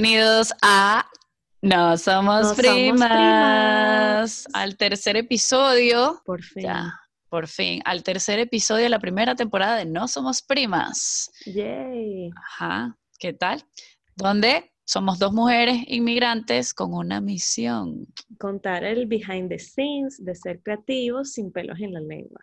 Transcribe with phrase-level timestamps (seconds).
[0.00, 1.10] Bienvenidos a
[1.60, 6.62] No Somos, No Somos primas, al tercer episodio, Por fin.
[6.62, 6.94] ya,
[7.28, 11.32] por fin, al tercer episodio de la primera temporada de No Somos Primas.
[11.46, 12.30] Yay.
[12.36, 13.64] Ajá, ¿qué tal?
[14.14, 18.06] Donde somos dos mujeres inmigrantes con una misión.
[18.38, 22.38] Contar el behind the scenes de ser creativos sin pelos en la lengua.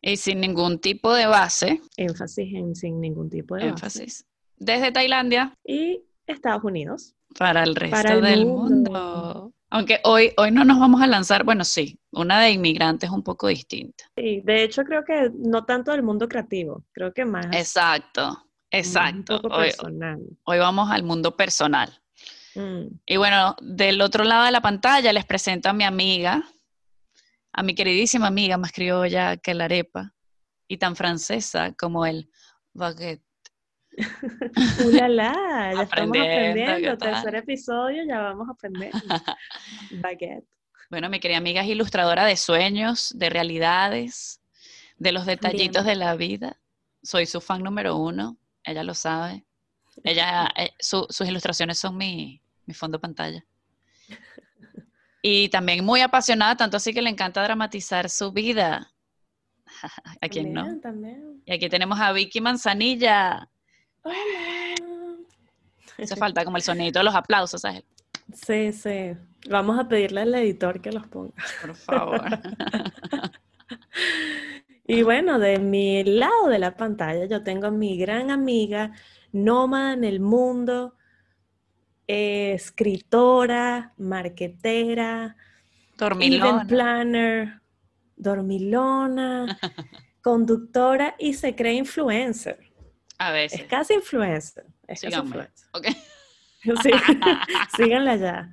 [0.00, 3.68] Y sin ningún tipo de base, Énfasis en sin ningún tipo de base.
[3.68, 4.24] énfasis,
[4.56, 7.14] desde Tailandia Y Estados Unidos.
[7.38, 8.90] para el resto Para el del mundo.
[8.90, 9.52] mundo.
[9.70, 13.48] Aunque hoy, hoy no nos vamos a lanzar, bueno, sí, una de inmigrantes un poco
[13.48, 14.04] distinta.
[14.16, 19.36] Sí, de hecho creo que no tanto del mundo creativo, creo que más Exacto, exacto.
[19.36, 20.20] un poco Hoy, personal.
[20.44, 21.92] hoy vamos al mundo personal.
[22.54, 26.42] Mm, Y bueno, del otro lado de la pantalla les presento a mi amiga,
[27.52, 30.14] a mi queridísima amiga más criolla que la arepa
[30.68, 32.30] y tan francesa como el
[32.72, 33.25] baguette.
[34.84, 35.32] ¡Ulala!
[35.74, 36.98] Ya estamos Aprendiendo, aprendiendo.
[36.98, 38.90] Tercer episodio, ya vamos a aprender.
[40.02, 40.44] Baguette.
[40.90, 44.40] Bueno, mi querida amiga es ilustradora de sueños, de realidades,
[44.98, 46.56] de los detallitos de la vida.
[47.02, 49.44] Soy su fan número uno, ella lo sabe.
[50.04, 53.44] Ella, eh, su- sus ilustraciones son mi, mi fondo pantalla.
[55.22, 58.92] Y también muy apasionada, tanto así que le encanta dramatizar su vida.
[60.20, 60.60] ¿A quién no?
[60.62, 61.42] También, también.
[61.46, 63.50] Y aquí tenemos a Vicky Manzanilla.
[64.06, 65.16] Hola.
[65.98, 67.82] Hace falta como el sonidito de los aplausos, ¿sabes?
[68.32, 69.16] Sí, sí.
[69.50, 71.34] Vamos a pedirle al editor que los ponga.
[71.60, 72.20] Por favor.
[74.88, 78.92] Y bueno, de mi lado de la pantalla yo tengo a mi gran amiga,
[79.32, 80.94] nómada en el mundo,
[82.06, 85.36] eh, escritora, marquetera,
[85.98, 86.66] event Dormilón.
[86.68, 87.60] planner,
[88.14, 89.58] dormilona,
[90.22, 92.65] conductora y se cree influencer.
[93.18, 93.66] A Es veces.
[93.68, 94.64] casi influencer.
[94.86, 95.66] Es casi influencer.
[95.72, 95.86] Ok.
[96.82, 96.90] Sí,
[97.76, 98.50] síganla ya.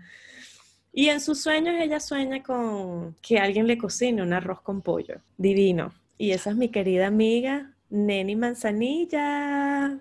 [0.92, 5.16] Y en sus sueños ella sueña con que alguien le cocine un arroz con pollo.
[5.36, 5.92] Divino.
[6.20, 10.00] Y esa es mi querida amiga, Neni Manzanilla.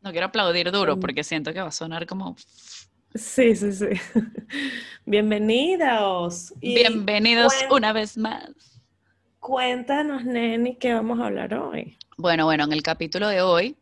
[0.00, 1.00] No quiero aplaudir duro Mm.
[1.00, 2.34] porque siento que va a sonar como
[3.14, 3.86] Sí, sí, sí.
[5.04, 6.54] Bienvenidos.
[6.62, 8.48] Y bienvenidos una vez más.
[9.46, 11.98] Cuéntanos, Neni, qué vamos a hablar hoy.
[12.16, 13.76] Bueno, bueno, en el capítulo de hoy,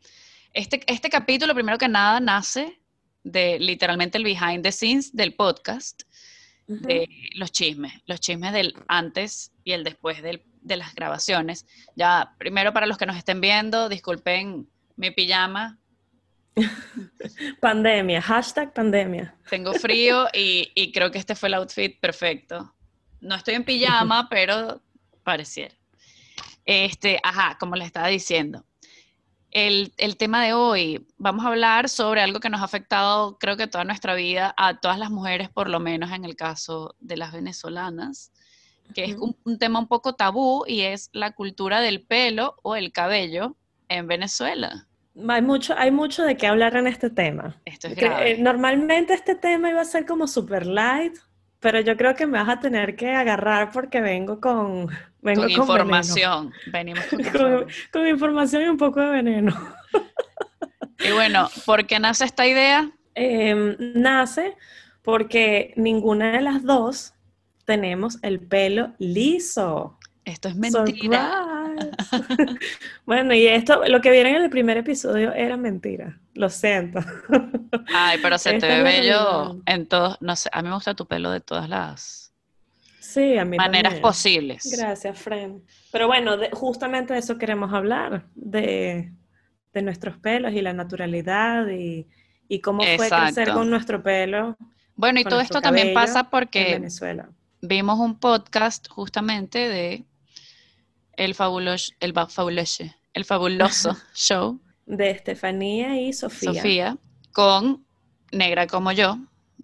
[0.54, 2.81] este, este capítulo primero que nada nace
[3.25, 6.04] de literalmente el behind the scenes del podcast,
[6.66, 11.66] de los chismes, los chismes del antes y el después del- de las grabaciones.
[11.94, 14.66] Ya, primero para los que nos estén viendo, disculpen
[14.97, 15.78] mi pijama,
[17.60, 19.34] Pandemia, hashtag pandemia.
[19.50, 22.75] tengo frío y, y creo que este fue el outfit perfecto.
[23.21, 24.81] No estoy en pijama, pero
[25.30, 25.74] pareciera.
[26.64, 28.64] Este, ajá, como les estaba diciendo.
[29.52, 33.56] El, el tema de hoy, vamos a hablar sobre algo que nos ha afectado, creo
[33.56, 37.16] que toda nuestra vida, a todas las mujeres, por lo menos en el caso de
[37.16, 38.32] las venezolanas,
[38.94, 42.76] que es un, un tema un poco tabú y es la cultura del pelo o
[42.76, 43.56] el cabello
[43.88, 44.86] en Venezuela.
[45.28, 47.60] Hay mucho, hay mucho de qué hablar en este tema.
[47.64, 48.32] Esto es grave.
[48.32, 51.14] eh, Normalmente este tema iba a ser como super light,
[51.60, 54.88] pero yo creo que me vas a tener que agarrar porque vengo con,
[55.22, 56.00] vengo con con veneno.
[56.00, 56.53] información.
[56.66, 57.66] Venimos con Con, información.
[57.93, 59.54] con información y un poco de veneno.
[61.03, 62.91] Y bueno, ¿por qué nace esta idea?
[63.15, 64.54] Em, nace
[65.03, 67.15] porque ninguna de las dos
[67.65, 69.98] tenemos el pelo liso.
[70.30, 71.32] Esto es mentira.
[72.10, 72.58] Surprise.
[73.06, 76.18] bueno, y esto, lo que vieron en el primer episodio era mentira.
[76.34, 77.00] Lo siento.
[77.94, 81.06] Ay, pero se te ve bello en todos, no sé, a mí me gusta tu
[81.06, 82.32] pelo de todas las
[83.00, 84.02] Sí, a mí maneras también.
[84.02, 84.68] posibles.
[84.78, 85.64] Gracias, Fren.
[85.91, 89.12] Pero bueno, de- justamente de eso queremos hablar, de,
[89.72, 92.06] de nuestros pelos y la naturalidad y,
[92.48, 93.54] y cómo fue crecer Exacto.
[93.54, 94.56] con nuestro pelo
[94.94, 97.30] Bueno, y todo esto también pasa en porque Venezuela.
[97.62, 100.04] vimos un podcast justamente de
[101.24, 106.54] el fabuloso, el ba- fabuloso, el fabuloso show, De Estefanía y Sofía.
[106.54, 106.96] Sofía,
[107.32, 107.84] con
[108.32, 109.18] Negra como yo,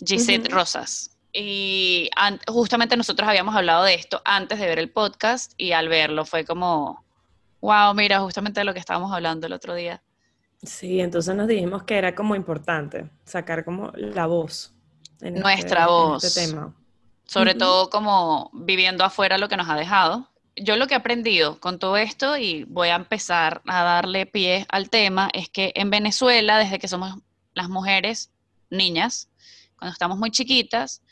[0.05, 0.51] Gisette.
[0.53, 1.17] Rosas.
[1.33, 2.09] Y
[2.47, 6.45] justamente nosotros habíamos hablado de esto antes de ver el podcast y al verlo fue
[6.45, 7.05] como,
[7.61, 10.03] wow, mira, justamente de lo que estábamos hablando el otro día.
[10.63, 14.73] Sí, entonces nos dijimos que era como importante sacar como la voz.
[15.21, 16.25] en Nuestra este- en voz.
[16.25, 16.75] este tema.
[17.27, 20.29] sobre todo como viviendo afuera lo que nos ha dejado.
[20.57, 24.67] Yo lo que he aprendido con todo esto y voy a empezar a darle pie
[24.71, 27.15] al tema es que en Venezuela, desde que somos
[27.55, 28.31] las mujeres
[28.71, 29.29] niñas,
[29.79, 31.03] cuando estamos muy chiquitas,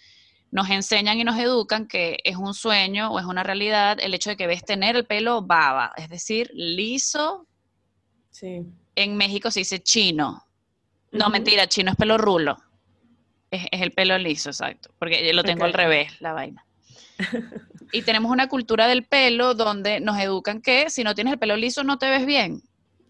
[0.50, 4.31] nos enseñan y nos educan que es un sueño o es una realidad el hecho
[4.31, 7.46] de que ves tener el pelo baba, es decir, liso,
[8.31, 8.62] Sí.
[8.96, 10.44] en México se dice chino.
[11.12, 12.56] No, mentira, chino es pelo rulo.
[13.50, 14.91] Es, el pelo liso, exacto.
[14.99, 16.64] Porque yo lo tengo al revés, la vaina.
[17.93, 21.57] y tenemos una cultura del pelo donde nos educan que si no tienes el pelo
[21.57, 22.63] liso no te ves bien.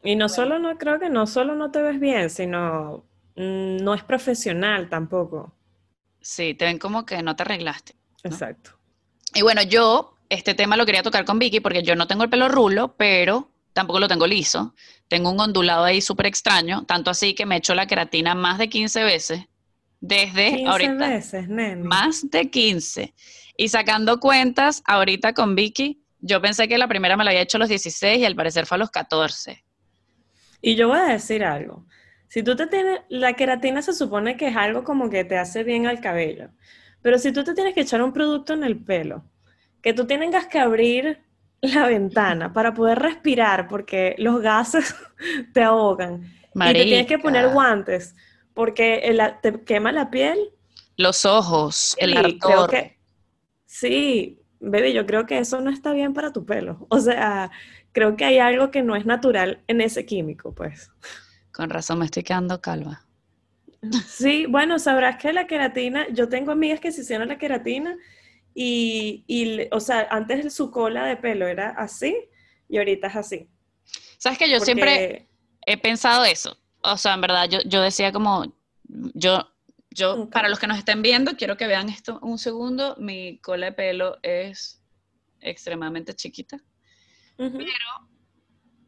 [0.03, 3.05] Y no solo, no creo que no solo no te ves bien, sino
[3.37, 5.55] mm, no es profesional tampoco.
[6.21, 7.95] Sí, te ven como que no te arreglaste.
[8.23, 8.73] Exacto.
[9.35, 12.31] Y bueno, yo este tema lo quería tocar con Vicky porque yo no tengo el
[12.31, 14.75] pelo rulo, pero tampoco lo tengo liso.
[15.09, 18.59] Tengo un ondulado ahí súper extraño, tanto así que me he hecho la queratina más
[18.59, 19.45] de 15 veces.
[20.01, 21.09] Desde 15 ahorita.
[21.09, 21.83] veces, nene.
[21.83, 23.15] Más de 15.
[23.57, 27.59] Y sacando cuentas, ahorita con Vicky, yo pensé que la primera me la había hecho
[27.59, 29.65] a los 16 y al parecer fue a los 14.
[30.61, 31.87] Y yo voy a decir algo.
[32.29, 35.63] Si tú te tienes, la queratina se supone que es algo como que te hace
[35.63, 36.49] bien al cabello.
[37.03, 39.25] Pero si tú te tienes que echar un producto en el pelo,
[39.83, 41.23] que tú tengas que abrir
[41.61, 44.95] la ventana para poder respirar porque los gases
[45.53, 46.23] te ahogan.
[46.55, 48.17] Y te tienes que poner guantes
[48.55, 50.39] porque te quema la piel.
[50.97, 52.71] Los ojos, el ardor.
[53.75, 56.87] Sí, bebé, yo creo que eso no está bien para tu pelo.
[56.91, 57.51] O sea,
[57.91, 60.93] creo que hay algo que no es natural en ese químico, pues.
[61.53, 63.05] Con razón me estoy quedando calva.
[64.07, 67.97] Sí, bueno, sabrás que la queratina, yo tengo amigas que se hicieron la queratina
[68.55, 72.17] y, y, o sea, antes su cola de pelo era así
[72.69, 73.49] y ahorita es así.
[74.19, 75.29] Sabes que yo siempre
[75.67, 76.57] he pensado eso.
[76.81, 78.55] O sea, en verdad, yo, yo decía como,
[79.15, 79.49] yo,
[79.95, 82.97] yo, para los que nos estén viendo, quiero que vean esto un segundo.
[82.99, 84.83] Mi cola de pelo es
[85.41, 86.59] extremadamente chiquita.
[87.37, 87.53] Pero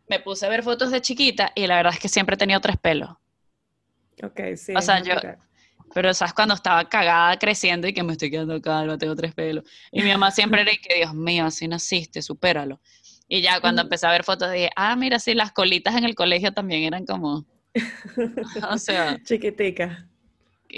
[0.08, 2.61] me puse a ver fotos de chiquita y la verdad es que siempre he tenido
[2.61, 3.11] tres pelos.
[4.23, 4.75] Ok, sí.
[4.75, 5.14] O sea, yo,
[5.94, 9.64] pero sabes cuando estaba cagada creciendo y que me estoy quedando calva, tengo tres pelos.
[9.93, 12.81] Y mi mamá siempre era que, Dios mío, así naciste, supéralo.
[13.29, 16.14] Y ya cuando empecé a ver fotos dije, ah, mira, sí, las colitas en el
[16.14, 17.47] colegio también eran como,
[18.70, 20.08] o sea, chiquitica.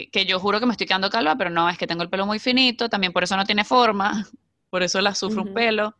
[0.06, 2.26] Que, yo juro que me estoy quedando calva, pero no, es que tengo el pelo
[2.26, 4.26] muy finito, también por eso no tiene forma,
[4.70, 5.96] por eso la sufro un pelo,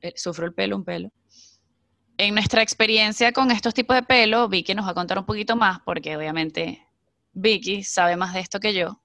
[0.00, 1.10] eh, sufro el pelo un pelo.
[2.16, 5.56] En nuestra experiencia con estos tipos de pelo, Vicky nos va a contar un poquito
[5.56, 6.84] más, porque obviamente
[7.32, 9.00] Vicky sabe más de esto que yo.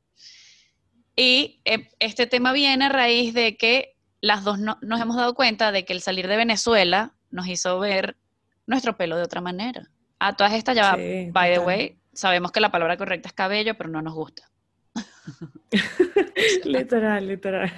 [1.16, 5.72] Y eh, este tema viene a raíz de que las dos nos hemos dado cuenta
[5.72, 8.18] de que el salir de Venezuela nos hizo ver
[8.66, 9.89] nuestro pelo de otra manera.
[10.19, 13.89] A todas estas ya, by the way, sabemos que la palabra correcta es cabello, pero
[13.89, 14.50] no nos gusta.
[16.63, 17.71] literal, literal.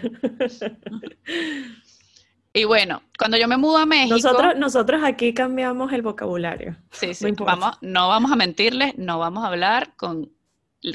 [2.54, 4.16] Y bueno, cuando yo me mudo a México...
[4.16, 6.78] Nosotros, nosotros aquí cambiamos el vocabulario.
[6.92, 10.32] Sí, sí, no vamos, no vamos a mentirles, no vamos a hablar con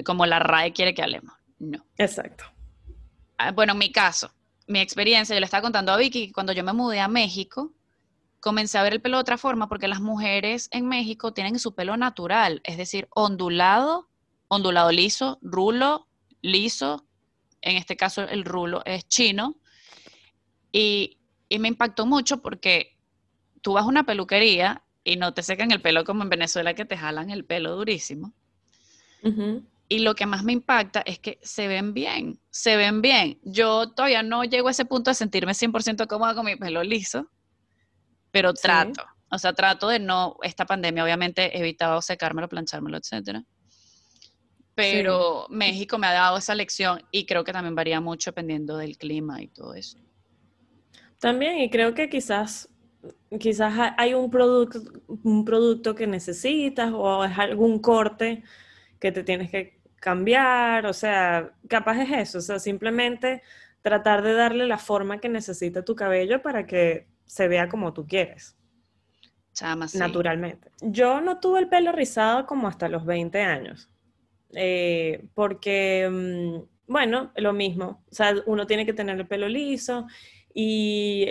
[0.04, 1.34] como la RAE quiere que hablemos.
[1.58, 1.84] No.
[1.98, 2.44] Exacto.
[3.37, 4.31] Ah, bueno, en mi caso,
[4.69, 7.72] mi experiencia, yo le estaba contando a Vicky que cuando yo me mudé a México,
[8.40, 11.75] comencé a ver el pelo de otra forma porque las mujeres en México tienen su
[11.75, 14.08] pelo natural, es decir, ondulado,
[14.48, 16.08] ondulado liso, rulo,
[16.42, 17.06] liso.
[17.62, 19.56] En este caso, el rulo es chino.
[20.72, 22.96] Y, y me impactó mucho porque
[23.60, 26.84] tú vas a una peluquería y no te secan el pelo como en Venezuela que
[26.84, 28.32] te jalan el pelo durísimo.
[29.88, 33.38] Y lo que más me impacta es que se ven bien, se ven bien.
[33.42, 37.28] Yo todavía no llego a ese punto de sentirme 100% cómoda con mi pelo liso,
[38.30, 39.04] pero trato.
[39.30, 43.44] O sea, trato de no, esta pandemia obviamente he evitado secármelo, planchármelo, etcétera.
[44.75, 48.96] Pero México me ha dado esa lección y creo que también varía mucho dependiendo del
[48.96, 49.99] clima y todo eso.
[51.18, 52.68] También, y creo que quizás,
[53.38, 54.80] quizás hay un producto,
[55.22, 58.42] un producto que necesitas o es algún corte
[58.99, 63.42] que te tienes que cambiar, o sea, capaz es eso, o sea, simplemente
[63.82, 68.08] tratar de darle la forma que necesita tu cabello para que se vea como tú
[68.08, 68.56] quieres.
[69.52, 70.72] Chama, Naturalmente.
[70.80, 73.88] Yo no tuve el pelo rizado como hasta los 20 años,
[74.52, 80.08] eh, porque, mm, bueno, lo mismo, o sea, uno tiene que tener el pelo liso
[80.52, 81.28] y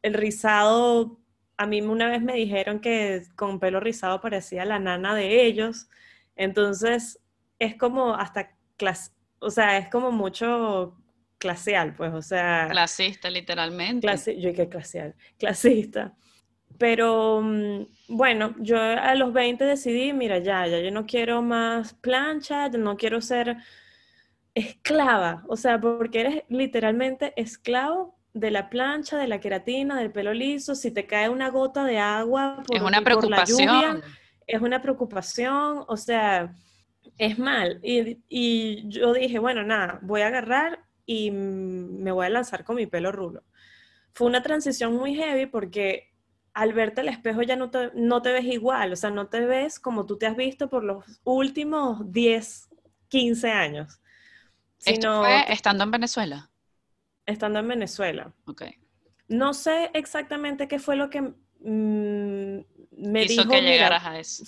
[0.00, 1.20] el rizado,
[1.58, 5.90] a mí una vez me dijeron que con pelo rizado parecía la nana de ellos,
[6.34, 7.20] entonces
[7.58, 10.96] es como hasta clase, o sea, es como mucho
[11.42, 12.68] claseal, pues, o sea.
[12.70, 14.06] Clasista, literalmente.
[14.06, 16.14] Clase, yo que claseal, clasista.
[16.78, 21.94] Pero mm, bueno, yo a los 20 decidí, mira, ya, ya, yo no quiero más
[21.94, 23.56] plancha, no quiero ser
[24.54, 30.32] esclava, o sea, porque eres literalmente esclavo de la plancha, de la queratina, del pelo
[30.32, 34.02] liso, si te cae una gota de agua es una preocupación.
[34.46, 36.54] es una preocupación, o sea,
[37.18, 37.80] es mal.
[37.82, 42.86] Y, yo dije, bueno, nada, voy a agarrar y me voy a lanzar con mi
[42.86, 43.44] pelo rulo.
[44.14, 46.12] Fue una transición muy heavy porque
[46.54, 49.40] al verte al espejo ya no te, no te ves igual, o sea, no te
[49.46, 52.68] ves como tú te has visto por los últimos 10,
[53.08, 54.00] 15 años.
[54.84, 56.50] ¿Esto fue estando en Venezuela?
[57.26, 58.32] Estando en Venezuela.
[58.46, 58.62] Ok.
[59.28, 63.50] No sé exactamente qué fue lo que mm, me Hizo dijo.
[63.50, 64.44] que llegaras a eso.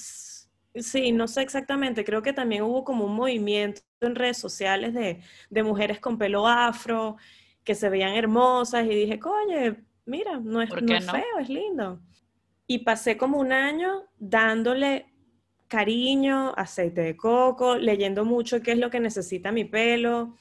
[0.74, 2.04] Sí, no sé exactamente.
[2.04, 6.46] Creo que también hubo como un movimiento en redes sociales de, de mujeres con pelo
[6.46, 7.16] afro
[7.62, 12.00] que se veían hermosas y dije, coño, mira, no es, no es feo, es lindo.
[12.66, 15.06] Y pasé como un año dándole
[15.68, 20.34] cariño, aceite de coco, leyendo mucho qué es lo que necesita mi pelo,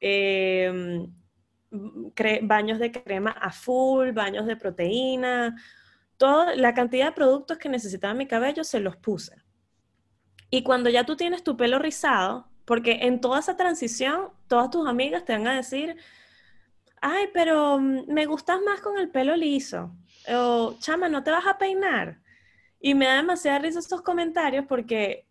[0.00, 1.12] em,
[2.42, 5.56] baños de crema a full, baños de proteína,
[6.16, 9.39] toda la cantidad de productos que necesitaba mi cabello se los puse.
[10.50, 14.88] Y cuando ya tú tienes tu pelo rizado, porque en toda esa transición, todas tus
[14.88, 15.96] amigas te van a decir,
[17.00, 19.92] ay, pero mm, me gustas más con el pelo liso.
[20.28, 22.20] O, chama, ¿no te vas a peinar?
[22.80, 25.26] Y me da demasiada risa estos comentarios porque...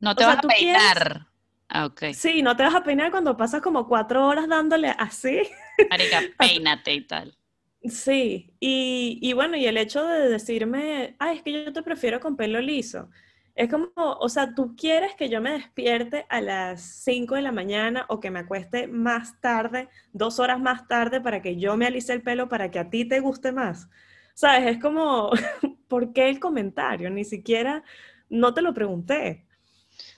[0.00, 1.26] No te vas a peinar.
[1.68, 2.04] Ah, ok.
[2.12, 5.42] Sí, no te vas a peinar cuando pasas como cuatro horas dándole así.
[5.90, 7.36] Marica, peínate y tal.
[7.84, 12.20] Sí, y, y bueno, y el hecho de decirme, ay, es que yo te prefiero
[12.20, 13.08] con pelo liso.
[13.54, 17.52] Es como, o sea, tú quieres que yo me despierte a las 5 de la
[17.52, 21.86] mañana o que me acueste más tarde, dos horas más tarde, para que yo me
[21.86, 23.90] alice el pelo para que a ti te guste más.
[24.34, 24.76] ¿Sabes?
[24.76, 25.30] Es como,
[25.88, 27.10] ¿por qué el comentario?
[27.10, 27.82] Ni siquiera,
[28.30, 29.46] no te lo pregunté.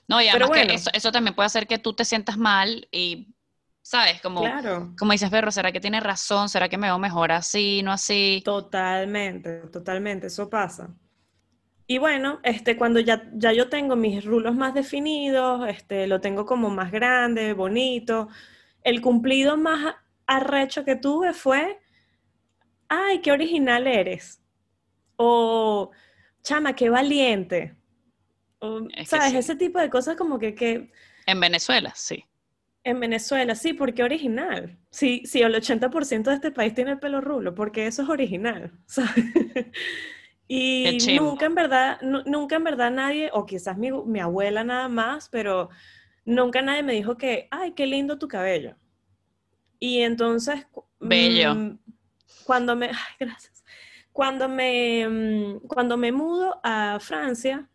[0.07, 3.35] No, y además que eso, eso, también puede hacer que tú te sientas mal y,
[3.81, 4.21] ¿sabes?
[4.21, 4.43] Como,
[4.97, 6.47] como dices, Berro, ¿será que tiene razón?
[6.47, 8.41] ¿Será que me veo mejor así, no así?
[8.45, 10.95] Totalmente, totalmente, eso pasa.
[11.87, 16.45] Y bueno, este, cuando ya, ya yo tengo mis rulos más definidos, este, lo tengo
[16.45, 18.27] como más grande, bonito,
[18.83, 21.79] el cumplido más arrecho que tuve fue,
[22.87, 24.41] ay, qué original eres.
[25.15, 25.91] O,
[26.41, 27.75] chama, qué valiente.
[29.05, 29.33] ¿Sabes?
[29.33, 30.91] Ese tipo de cosas como que, que...
[31.27, 32.25] En Venezuela, sí.
[32.83, 34.77] En Venezuela, sí, porque original.
[34.89, 38.71] Sí, sí, el 80% de este país tiene el pelo rulo, porque eso es original,
[38.85, 39.25] ¿sabes?
[40.47, 45.27] Y nunca en verdad, nunca en verdad nadie, o quizás mi, mi, abuela nada más,
[45.29, 45.69] pero
[46.23, 48.75] nunca nadie me dijo que, ay, qué lindo tu cabello.
[49.79, 50.67] Y entonces...
[50.99, 51.55] Bello.
[51.55, 51.79] Mm,
[52.45, 53.63] cuando me, ay, gracias.
[54.11, 57.67] Cuando me, mm, cuando me mudo a Francia,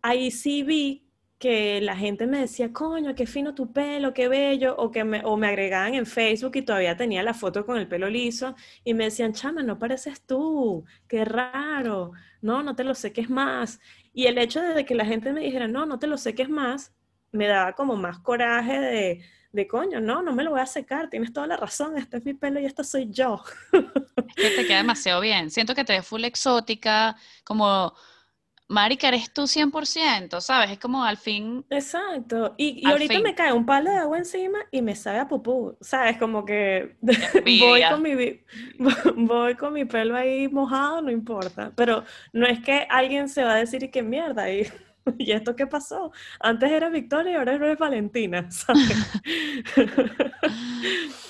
[0.00, 1.03] ahí sí vi
[1.44, 5.20] que la gente me decía, coño, qué fino tu pelo, qué bello, o que me,
[5.26, 8.94] o me agregaban en Facebook y todavía tenía la foto con el pelo liso y
[8.94, 13.78] me decían, chama, no pareces tú, qué raro, no, no te lo sé es más.
[14.14, 16.48] Y el hecho de que la gente me dijera, no, no te lo sé es
[16.48, 16.94] más,
[17.30, 19.20] me daba como más coraje de,
[19.52, 22.24] de coño, no, no me lo voy a secar, tienes toda la razón, este es
[22.24, 23.44] mi pelo y esta soy yo.
[24.34, 27.92] Es que te queda demasiado bien, siento que te ves full exótica, como
[28.66, 30.70] Marica, eres tú 100%, ¿sabes?
[30.70, 31.66] Es como al fin...
[31.68, 32.54] Exacto.
[32.56, 36.16] Y, ahorita me cae un palo de agua encima y me sabe a pupú, ¿sabes?
[36.16, 36.96] Como que
[37.60, 38.40] voy con, mi,
[39.16, 41.72] voy con mi pelo ahí mojado, no importa.
[41.76, 44.50] Pero no es que alguien se va a decir y qué mierda.
[44.50, 44.66] Y,
[45.18, 46.12] ¿Y esto qué pasó?
[46.40, 48.96] Antes era Victoria y ahora eres Valentina, ¿sabes?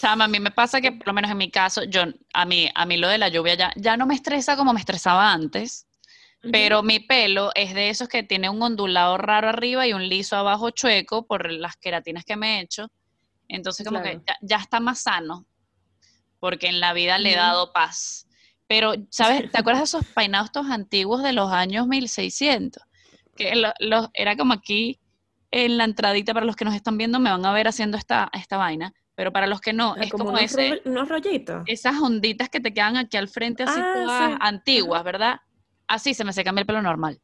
[0.01, 2.71] Chama, a mí me pasa que, por lo menos en mi caso, yo, a mí,
[2.75, 5.89] a mí lo de la lluvia ya, ya no me estresa como me estresaba antes
[6.51, 10.37] pero mi pelo es de esos que tiene un ondulado raro arriba y un liso
[10.37, 12.89] abajo chueco por las queratinas que me he hecho.
[13.49, 15.47] Entonces como que ya, está más sano,
[16.41, 18.27] porque en la vida le he dado paz.
[18.67, 19.51] Pero, ¿sabes?
[19.51, 22.83] ¿Te acuerdas de esos peinados antiguos de los años 1600?
[23.37, 23.53] Que
[24.15, 25.01] era como aquí
[25.51, 28.29] en la entradita, para los que nos están viendo, me van a ver haciendo esta,
[28.33, 28.93] esta vaina.
[29.15, 31.63] Pero para los que no, ah, es como, unos, ese, unos rollitos.
[31.67, 35.41] Esas onditas que te quedan aquí al frente, así ah, todas antiguas, ¿verdad?
[35.95, 37.21] Así se me seca el pelo normal,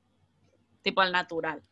[0.82, 1.62] tipo al natural.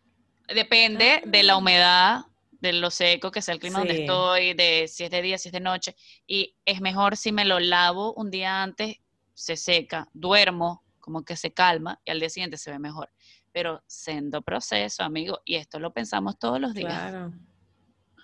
[0.54, 1.56] Depende de la ah.
[1.56, 2.20] humedad,
[2.60, 5.48] de lo seco que sea el clima donde estoy, de si es de día, si
[5.48, 5.94] es de noche.
[6.26, 8.96] Y es mejor si me lo lavo un día antes,
[9.34, 13.10] se seca, duermo, como que se calma y al día siguiente se ve mejor.
[13.52, 16.92] Pero siendo proceso, amigo, y esto lo pensamos todos los días.
[16.92, 17.32] Claro.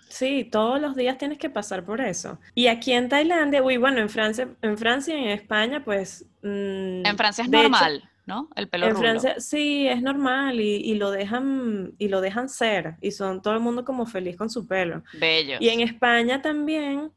[0.07, 2.39] Sí, todos los días tienes que pasar por eso.
[2.53, 6.25] Y aquí en Tailandia, uy, bueno, en Francia, en Francia y en España, pues...
[6.43, 8.09] Mm, en Francia es normal.
[8.25, 8.49] ¿No?
[8.55, 13.11] El pelo en Francia, sí, es normal y, lo dejan y lo dejan ser y
[13.11, 15.03] son todo el mundo como feliz con su pelo.
[15.13, 15.57] Bello.
[15.59, 17.11] Y en España también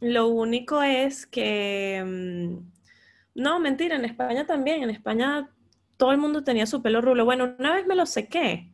[0.00, 5.50] lo único es que mm, no, mentira, en España también, en España
[5.96, 7.24] todo el mundo tenía su pelo rulo.
[7.24, 8.72] Bueno, una vez me lo sequé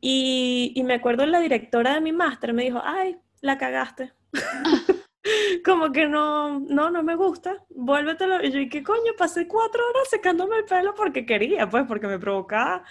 [0.00, 4.12] y, y me acuerdo la directora de mi máster me dijo, "Ay, la cagaste."
[5.64, 8.42] como que no, no, no me gusta, vuélvetelo.
[8.44, 9.12] Y yo, ¿y qué coño?
[9.16, 12.84] Pasé cuatro horas secándome el pelo porque quería, pues, porque me provocaba.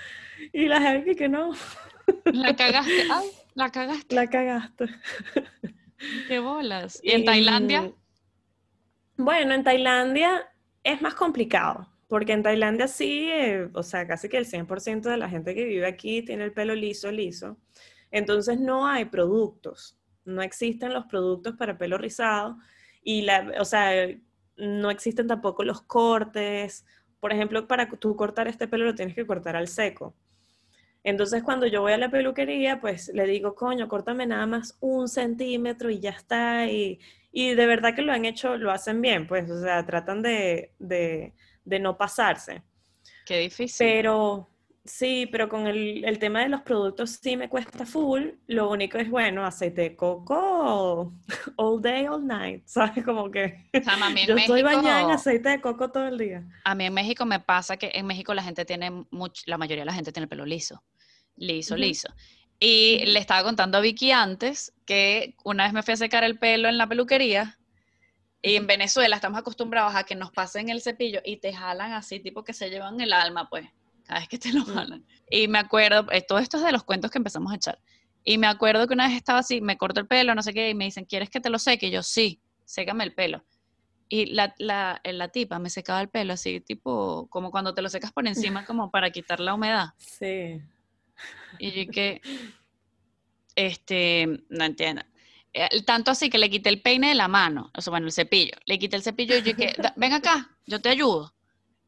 [0.53, 1.53] Y la gente que no.
[2.25, 4.15] La cagaste, ay, la cagaste.
[4.15, 4.85] La cagaste.
[6.27, 6.99] Qué bolas.
[7.03, 7.91] ¿Y en Tailandia?
[9.17, 10.47] Bueno, en Tailandia
[10.83, 15.17] es más complicado, porque en Tailandia sí, eh, o sea, casi que el 100% de
[15.17, 17.57] la gente que vive aquí tiene el pelo liso, liso.
[18.11, 19.96] Entonces no hay productos,
[20.27, 22.57] no existen los productos para pelo rizado
[23.01, 24.07] y la, o sea,
[24.57, 26.85] no existen tampoco los cortes.
[27.19, 30.13] Por ejemplo, para tú cortar este pelo lo tienes que cortar al seco.
[31.03, 35.07] Entonces, cuando yo voy a la peluquería, pues le digo, coño, córtame nada más un
[35.07, 36.67] centímetro y ya está.
[36.67, 36.99] Y,
[37.31, 40.73] y de verdad que lo han hecho, lo hacen bien, pues, o sea, tratan de,
[40.79, 42.61] de, de no pasarse.
[43.25, 43.87] Qué difícil.
[43.87, 44.49] Pero
[44.87, 48.29] sí, pero con el, el, tema de los productos sí me cuesta full.
[48.47, 51.13] Lo único es, bueno, aceite de coco
[51.57, 53.03] all day, all night, ¿sabes?
[53.05, 55.91] Como que o sea, a mí en yo México, estoy bañada en aceite de coco
[55.91, 56.43] todo el día.
[56.63, 59.83] A mí en México me pasa que en México la gente tiene, mucho, la mayoría
[59.83, 60.83] de la gente tiene el pelo liso
[61.37, 61.81] liso, uh -huh.
[61.81, 62.13] liso.
[62.59, 66.39] Y le estaba contando a Vicky antes que una vez me fui a secar el
[66.39, 67.59] pelo en la peluquería
[68.41, 72.19] y en Venezuela estamos acostumbrados a que nos pasen el cepillo y te jalan así,
[72.19, 73.67] tipo que se llevan el alma, pues,
[74.07, 75.05] cada vez que te lo jalan.
[75.29, 77.79] Y me acuerdo, eh, todo esto es de los cuentos que empezamos a echar.
[78.23, 80.69] Y me acuerdo que una vez estaba así, me corto el pelo, no sé qué,
[80.69, 81.87] y me dicen, ¿quieres que te lo seque?
[81.87, 83.45] Y yo, sí, sécame el pelo.
[84.09, 87.89] Y la, la, la, tipa me secaba el pelo así, tipo, como cuando te lo
[87.89, 89.89] secas por encima, como para quitar la humedad.
[89.97, 90.61] Sí.
[91.57, 92.21] Y yo que,
[93.55, 95.01] este, no entiendo.
[95.85, 98.53] Tanto así que le quité el peine de la mano, o sea, bueno, el cepillo.
[98.65, 101.33] Le quité el cepillo y yo que, ven acá, yo te ayudo.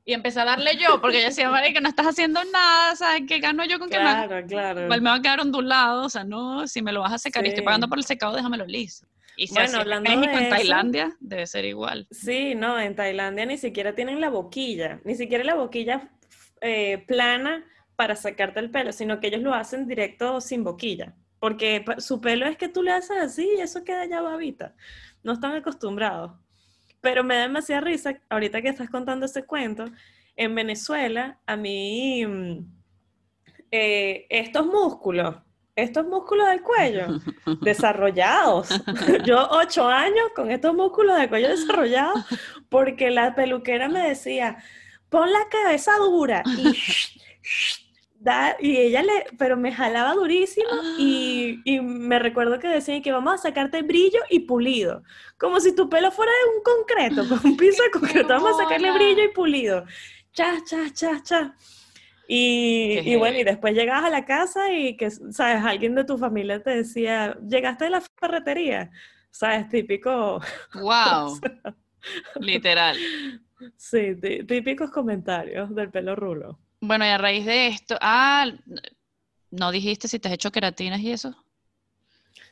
[0.09, 3.25] Y empecé a darle yo, porque yo decía, vale, que no estás haciendo nada, ¿sabes?
[3.27, 4.87] ¿Qué gano yo con claro, que me, claro.
[4.87, 6.05] me va a quedar ondulado?
[6.05, 7.45] O sea, no, si me lo vas a secar sí.
[7.45, 9.05] y estoy pagando por el secado, déjamelo liso.
[9.37, 12.07] Y si bueno, hablando en México, de en Tailandia, eso, debe ser igual.
[12.09, 16.09] Sí, no, en Tailandia ni siquiera tienen la boquilla, ni siquiera la boquilla
[16.61, 17.63] eh, plana
[17.95, 22.47] para sacarte el pelo, sino que ellos lo hacen directo sin boquilla, porque su pelo
[22.47, 24.73] es que tú le haces así y eso queda ya babita.
[25.21, 26.31] No están acostumbrados.
[27.01, 29.85] Pero me da demasiada risa, ahorita que estás contando ese cuento,
[30.35, 32.23] en Venezuela, a mí,
[33.71, 35.35] eh, estos músculos,
[35.75, 37.07] estos músculos del cuello
[37.61, 38.69] desarrollados.
[39.25, 42.25] Yo ocho años con estos músculos del cuello desarrollados,
[42.69, 44.57] porque la peluquera me decía,
[45.09, 46.73] pon la cabeza dura y
[48.21, 53.13] Da, y ella le, pero me jalaba durísimo y, y, me recuerdo que decían que
[53.13, 55.03] vamos a sacarte brillo y pulido,
[55.37, 58.63] como si tu pelo fuera de un concreto, con un piso de concreto, vamos a
[58.63, 59.85] sacarle brillo y pulido,
[60.33, 61.55] cha, cha, cha, cha.
[62.27, 66.17] Y, y bueno, y después llegabas a la casa y que, sabes, alguien de tu
[66.17, 68.91] familia te decía, llegaste de la ferretería,
[69.31, 70.41] sabes, típico.
[70.73, 71.39] Wow,
[72.41, 72.97] literal.
[73.77, 76.59] Sí, típicos comentarios del pelo rulo.
[76.81, 78.45] Bueno, y a raíz de esto, ah,
[79.51, 81.35] ¿no dijiste si te has hecho queratinas y eso?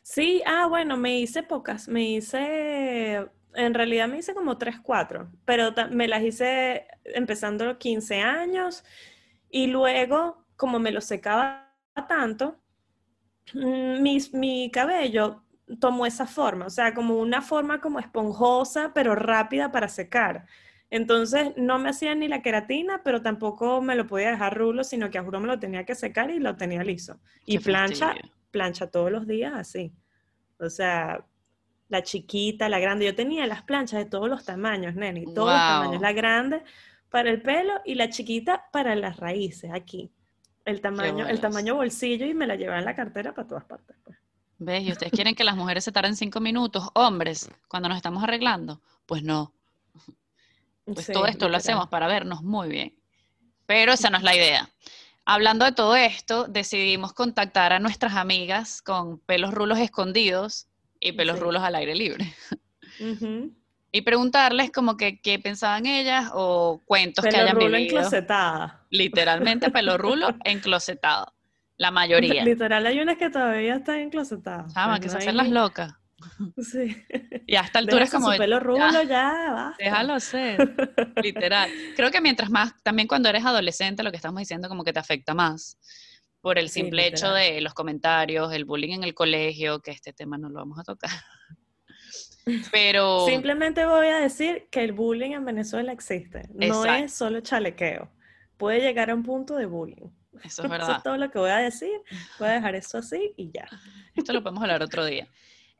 [0.01, 5.29] Sí, ah, bueno, me hice pocas, me hice, en realidad me hice como 3, 4,
[5.45, 8.83] pero me las hice empezando los 15 años
[9.49, 11.73] y luego, como me lo secaba
[12.07, 12.59] tanto,
[13.53, 15.43] mm, mi, mi cabello
[15.79, 20.45] tomó esa forma, o sea, como una forma como esponjosa, pero rápida para secar.
[20.89, 25.09] Entonces no me hacía ni la queratina, pero tampoco me lo podía dejar rulo, sino
[25.09, 27.19] que a juro me lo tenía que secar y lo tenía liso.
[27.45, 28.15] Y plancha,
[28.51, 29.91] plancha todos los días así.
[30.59, 31.25] O sea,
[31.89, 33.05] la chiquita, la grande.
[33.05, 35.47] Yo tenía las planchas de todos los tamaños, Neni, todos wow.
[35.47, 36.01] los tamaños.
[36.01, 36.63] La grande
[37.09, 40.11] para el pelo y la chiquita para las raíces, aquí.
[40.65, 43.95] El tamaño, el tamaño bolsillo y me la llevaba en la cartera para todas partes.
[44.03, 44.17] Pues.
[44.59, 44.83] ¿Ves?
[44.83, 46.89] ¿Y ustedes quieren que las mujeres se tarden cinco minutos?
[46.93, 48.81] Hombres, cuando nos estamos arreglando.
[49.05, 49.53] Pues no.
[50.93, 51.51] Pues sí, todo esto literal.
[51.51, 52.95] lo hacemos para vernos muy bien.
[53.65, 54.69] Pero esa no es la idea.
[55.25, 60.67] Hablando de todo esto, decidimos contactar a nuestras amigas con pelos rulos escondidos
[61.01, 61.43] y pelos sí.
[61.43, 62.33] rulos al aire libre.
[62.99, 63.53] Uh -huh.
[63.91, 67.97] Y preguntarles como que qué pensaban ellas o cuentos pelo que hayan rulo vivido.
[67.97, 68.85] enclosetada.
[68.89, 71.33] Literalmente pelo rulo enclosetado.
[71.77, 72.43] La mayoría.
[72.43, 74.73] Literal hay unas que todavía están enclosetadas.
[74.73, 75.93] Chama, que se hacen las locas.
[76.57, 76.95] Sí.
[77.45, 78.31] Y a esta altura es como.
[78.31, 79.83] Su pelo rulo ya, ya basta.
[79.83, 80.75] Déjalo ser.
[81.23, 81.69] Literal.
[81.95, 84.99] Creo que mientras más, también cuando eres adolescente, lo que estamos diciendo como que te
[84.99, 85.77] afecta más.
[86.41, 90.13] Por el simple sí, hecho de los comentarios, el bullying en el colegio, que este
[90.13, 91.09] tema no lo vamos a tocar.
[92.71, 93.25] Pero.
[93.25, 96.43] Simplemente voy a decir que el bullying en Venezuela existe.
[96.53, 97.05] No Exacto.
[97.05, 98.09] es solo chalequeo.
[98.57, 100.09] Puede llegar a un punto de bullying.
[100.43, 100.89] Eso es verdad.
[100.89, 101.99] Eso es todo lo que voy a decir.
[102.39, 103.67] Voy a dejar eso así y ya.
[104.15, 105.27] Esto lo podemos hablar otro día.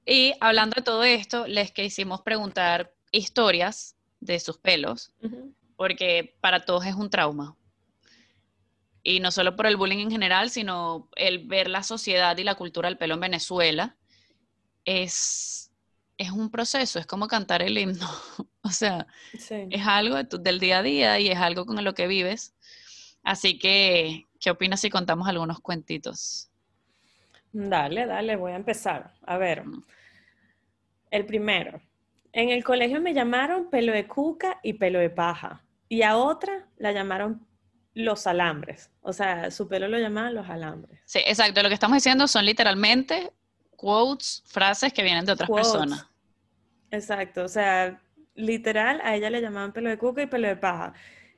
[0.07, 5.11] Y hablando de todo esto, les quisimos preguntar historias de sus pelos,
[5.75, 7.57] porque para todos es un trauma.
[9.03, 12.55] Y no solo por el bullying en general, sino el ver la sociedad y la
[12.55, 13.97] cultura del pelo en Venezuela
[14.85, 15.71] es,
[16.17, 18.09] es un proceso, es como cantar el himno.
[18.61, 22.53] o sea, es algo del día a día y es algo con lo que vives.
[23.23, 26.46] Así que, ¿qué opinas si contamos algunos cuentitos?
[27.51, 29.13] Dale, dale, voy a empezar.
[29.25, 29.63] A ver,
[31.11, 31.81] el primero.
[32.33, 35.63] En el colegio me llamaron pelo de cuca y pelo de paja.
[35.89, 37.47] Y a otra la llamaron
[37.93, 38.91] los alambres.
[39.01, 40.99] O sea, su pelo lo llamaban los alambres.
[41.05, 41.63] Sí, exacto.
[41.63, 43.31] Lo que estamos diciendo son literalmente
[43.75, 46.07] quotes, frases que vienen de otras personas.
[46.91, 47.43] Exacto.
[47.43, 48.01] O sea,
[48.35, 50.93] literal, a ella le llamaban pelo de cuca y pelo de paja.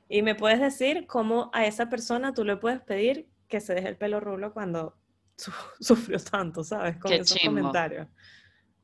[0.08, 3.88] Y me puedes decir cómo a esa persona tú le puedes pedir que se deje
[3.88, 4.99] el pelo rulo cuando
[5.80, 6.96] sufrió tanto, ¿sabes?
[6.98, 8.08] Con esos comentarios.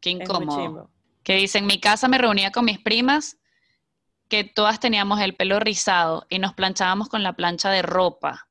[0.01, 0.91] Qué incómodo.
[1.23, 3.39] Que dice, en mi casa me reunía con mis primas
[4.29, 8.49] que todas teníamos el pelo rizado y nos planchábamos con la plancha de ropa.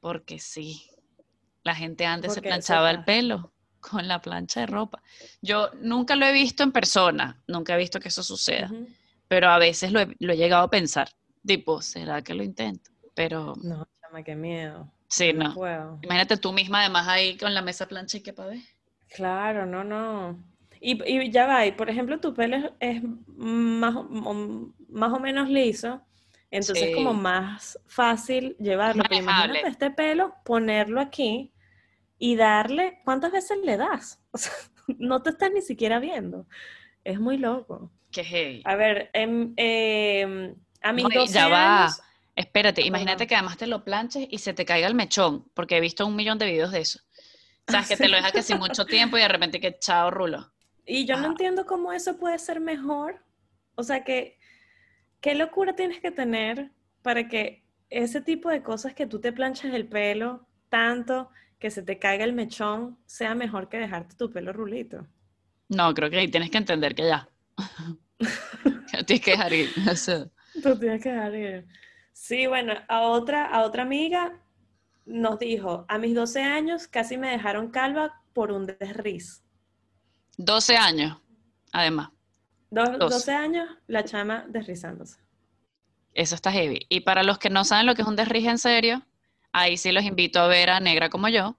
[0.00, 0.90] Porque sí,
[1.62, 5.02] la gente antes se planchaba el pelo con la plancha de ropa.
[5.42, 8.70] Yo nunca lo he visto en persona, nunca he visto que eso suceda,
[9.28, 11.08] pero a veces lo he, llegado a pensar.
[11.44, 12.90] Tipo, ¿será que lo intento?
[13.14, 13.54] Pero...
[13.62, 14.90] No, chama, qué miedo.
[15.10, 15.52] Sí, no.
[16.02, 18.60] Imagínate tú misma además ahí con la mesa plancha y qué pa' ver.
[19.08, 20.38] Claro, no, no.
[20.80, 23.94] Y, ya va, y por ejemplo, tu pelo es, más,
[24.88, 26.00] más, o menos liso,
[26.50, 29.02] entonces es como más fácil llevarlo.
[29.08, 31.52] Pero imagínate este pelo, ponerlo aquí
[32.16, 34.22] y darle, ¿cuántas veces le das?
[34.32, 34.52] O sea,
[34.98, 36.46] no te estás ni siquiera viendo.
[37.02, 37.90] Es muy loco.
[38.12, 38.62] Qué hey.
[38.64, 41.90] A ver, em, em, a mis ya va.
[42.40, 45.80] Espérate, imagínate que además te lo planches y se te caiga el mechón, porque he
[45.80, 46.98] visto un millón de videos de eso.
[47.68, 50.10] O sea, que te lo dejas que sin mucho tiempo y de repente que chao
[50.10, 50.50] rulo.
[50.86, 53.22] Y yo no entiendo cómo eso puede ser mejor.
[53.74, 54.38] O sea, que
[55.20, 56.70] qué locura tienes que tener
[57.02, 61.82] para que ese tipo de cosas que tú te planchas el pelo tanto que se
[61.82, 65.06] te caiga el mechón sea mejor que dejarte tu pelo rulito.
[65.68, 67.28] No, creo que ahí tienes que entender que ya.
[69.06, 69.68] tienes que dejar ir.
[70.62, 71.66] Tú tienes que dejar ir.
[72.20, 74.38] Sí, bueno, a otra, a otra amiga
[75.06, 79.42] nos dijo, a mis 12 años casi me dejaron calva por un desriz.
[80.36, 81.18] 12 años,
[81.72, 82.10] además.
[82.70, 85.18] 12 años, la chama desrizándose.
[86.12, 86.84] Eso está heavy.
[86.90, 89.02] Y para los que no saben lo que es un desriz en serio,
[89.50, 91.56] ahí sí los invito a ver a Negra como yo,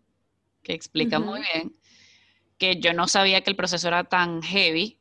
[0.62, 1.76] que explica muy bien,
[2.60, 5.00] que yo no sabía que el proceso era tan heavy.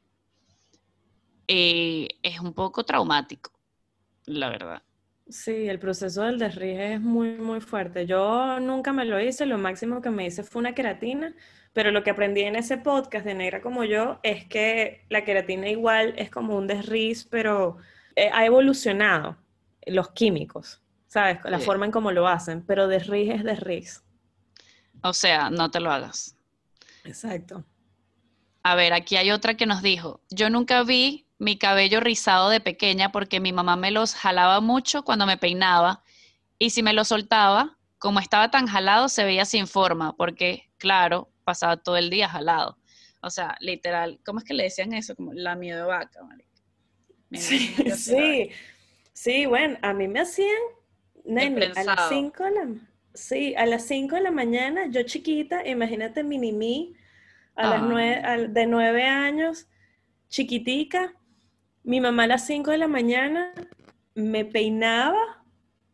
[1.46, 3.52] Y es un poco traumático,
[4.24, 4.82] la verdad.
[5.30, 8.04] Sí, el proceso del desriz es muy, muy fuerte.
[8.04, 11.34] Yo nunca me lo hice, lo máximo que me hice fue una queratina,
[11.72, 15.68] pero lo que aprendí en ese podcast de Negra como yo es que la queratina
[15.68, 17.76] igual es como un desriz, pero
[18.16, 19.36] eh, ha evolucionado
[19.86, 21.38] los químicos, ¿sabes?
[21.44, 24.02] La forma en cómo lo hacen, pero desriz es desriz.
[25.02, 26.36] O sea, no te lo hagas.
[27.04, 27.64] Exacto.
[28.64, 32.60] A ver, aquí hay otra que nos dijo, yo nunca vi mi cabello rizado de
[32.60, 36.04] pequeña porque mi mamá me los jalaba mucho cuando me peinaba
[36.58, 41.30] y si me lo soltaba, como estaba tan jalado, se veía sin forma, porque, claro,
[41.42, 42.76] pasaba todo el día jalado.
[43.22, 45.16] O sea, literal, ¿cómo es que le decían eso?
[45.16, 46.20] Como la miedo de vaca,
[47.32, 48.50] Sí, sí,
[49.14, 50.60] sí, bueno, a mí me hacían,
[51.76, 52.68] a las 5 de la,
[53.14, 56.94] sí, a las 5 de la mañana, yo chiquita, imagínate mini
[57.54, 57.82] a las
[58.24, 58.36] ah.
[58.36, 59.68] de 9 años,
[60.28, 61.14] chiquitica,
[61.82, 63.52] mi mamá a las 5 de la mañana
[64.14, 65.40] me peinaba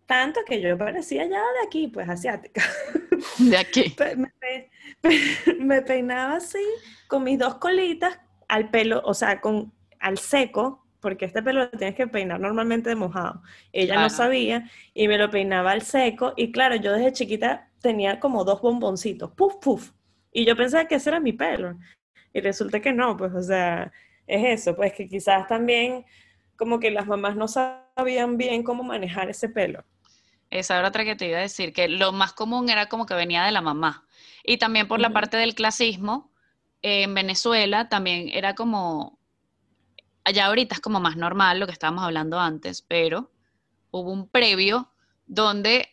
[0.07, 2.63] tanto que yo parecía ya de aquí, pues asiática.
[3.39, 3.95] De aquí.
[5.59, 6.65] me, peinaba así,
[7.09, 8.19] con mis dos colitas,
[8.49, 12.89] al pelo, o sea, con, al seco, porque este pelo lo tienes que peinar normalmente
[12.89, 13.43] de mojado.
[13.73, 16.35] Ella no sabía y me lo peinaba al seco.
[16.37, 19.93] Y claro, yo desde chiquita tenía como dos bomboncitos, puff, puff.
[20.33, 21.79] Y yo pensaba que ese era mi pelo.
[22.33, 23.93] Y resulta que no, pues, o sea,
[24.27, 26.05] es eso, pues que quizás también
[26.57, 29.85] como que las mamás no sabían bien cómo manejar ese pelo.
[30.51, 33.15] Esa era otra que te iba a decir, que lo más común era como que
[33.15, 34.07] venía de la mamá.
[34.45, 36.31] Y también por la parte del clasismo,
[36.83, 39.19] en Venezuela también era como,
[40.25, 43.33] allá ahorita es como más normal lo que estábamos hablando antes, pero
[43.91, 44.93] hubo un previo
[45.27, 45.89] donde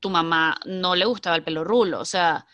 [0.00, 2.46] tu mamá no le gustaba el pelo rulo, o sea,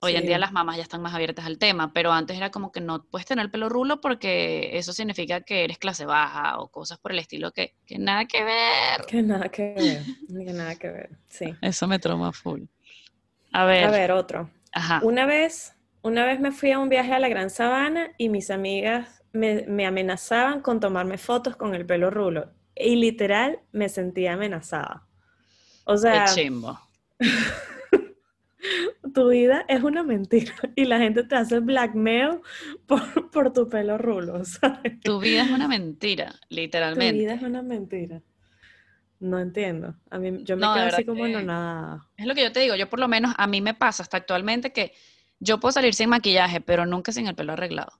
[0.00, 2.70] Hoy en día las mamás ya están más abiertas al tema, pero antes era como
[2.70, 6.68] que no puedes tener el pelo rulo porque eso significa que eres clase baja o
[6.68, 9.06] cosas por el estilo que, que nada que ver.
[9.08, 11.52] Que nada que ver, que nada que ver, sí.
[11.60, 12.62] Eso me troma full.
[13.52, 13.84] A ver.
[13.84, 14.50] A ver, otro.
[15.02, 18.50] Una vez Una vez me fui a un viaje a la Gran Sabana y mis
[18.50, 22.52] amigas me, me amenazaban con tomarme fotos con el pelo rulo.
[22.76, 25.08] Y literal me sentía amenazada.
[25.84, 26.78] O sea, Qué chimbo.
[29.14, 32.40] tu vida es una mentira y la gente te hace blackmail
[32.86, 35.00] por, por tu pelo rulo, ¿sabes?
[35.00, 37.12] Tu vida es una mentira, Tu literalmente.
[37.12, 38.22] vida es una mentira.
[39.20, 39.96] No entiendo.
[40.10, 42.06] A mí, yo me No, quedo así como no nada.
[42.16, 44.16] Es lo que yo te digo, yo por lo menos a mí me pasa hasta
[44.16, 44.92] actualmente que
[45.40, 47.92] yo puedo salir sin maquillaje, pero nunca sin el pelo arreglado.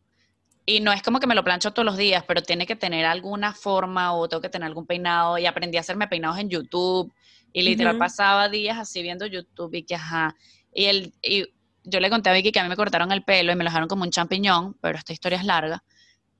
[0.64, 3.04] Y no es como que me lo plancho todos los días, pero tiene que tener
[3.06, 7.12] alguna forma o tengo que tener algún peinado y aprendí a hacerme peinados en YouTube
[7.52, 10.34] y literal pasaba días así viendo YouTube y que ajá.
[10.72, 11.46] Y, el, y
[11.84, 13.70] yo le conté a Vicky que a mí me cortaron el pelo y me lo
[13.70, 15.82] dejaron como un champiñón, pero esta historia es larga.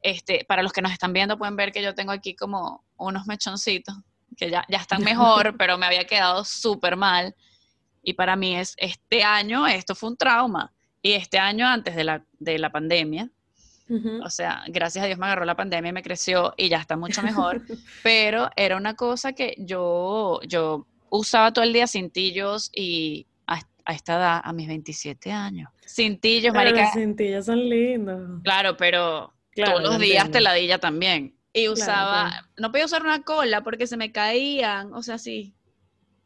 [0.03, 3.27] Este, para los que nos están viendo pueden ver que yo tengo aquí como unos
[3.27, 3.97] mechoncitos
[4.37, 7.35] que ya, ya están mejor, pero me había quedado súper mal.
[8.03, 10.73] Y para mí es, este año, esto fue un trauma.
[11.03, 13.31] Y este año antes de la, de la pandemia,
[13.88, 14.21] Ujú.
[14.23, 16.97] o sea, gracias a Dios me agarró la pandemia y me creció y ya está
[16.97, 17.62] mucho mejor,
[18.03, 23.92] pero era una cosa que yo, yo usaba todo el día cintillos y a, a
[23.92, 28.40] esta edad, a mis 27 años, cintillos, marica, los cintillos son lindos.
[28.42, 30.38] claro, pero Claro, todos los lo días entiendo.
[30.38, 31.35] teladilla también.
[31.53, 32.47] Y usaba, claro.
[32.59, 35.55] no podía usar una cola porque se me caían, o sea, sí.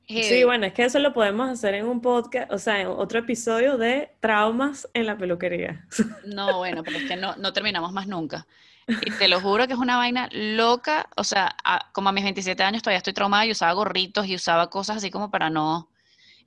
[0.08, 3.20] Sí, bueno, es que eso lo podemos hacer en un podcast, o sea, en otro
[3.20, 5.86] episodio de traumas en la peluquería.
[6.26, 8.46] No, bueno, pero es que no, no terminamos más nunca.
[8.88, 11.08] Y te lo juro que es una vaina loca.
[11.16, 14.34] O sea, a- como a mis 27 años todavía estoy traumada y usaba gorritos y
[14.34, 15.90] usaba cosas así como para no.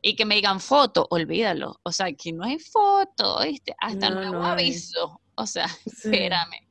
[0.01, 1.79] Y que me digan foto, olvídalo.
[1.83, 3.73] O sea, aquí no hay foto, ¿viste?
[3.79, 5.21] Hasta No, nuevo no aviso.
[5.35, 6.09] O sea, Sí.
[6.09, 6.61] espérame.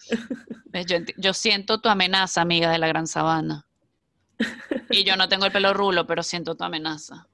[0.88, 3.66] Yo, yo siento tu amenaza, amiga de la Gran Sabana.
[4.88, 7.26] Y yo no tengo el pelo rulo, pero siento tu amenaza.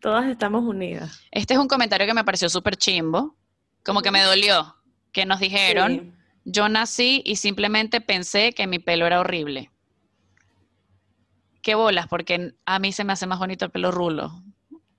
[0.00, 1.20] Todas estamos unidas.
[1.30, 3.36] Este es un comentario que me pareció súper chimbo.
[3.84, 4.76] Como que me dolió.
[5.12, 5.92] Que nos dijeron.
[5.92, 6.12] Sí.
[6.52, 9.70] Yo nací y simplemente pensé que mi pelo era horrible.
[11.62, 14.32] Qué bolas, porque a mí se me hace más bonito el pelo rulo.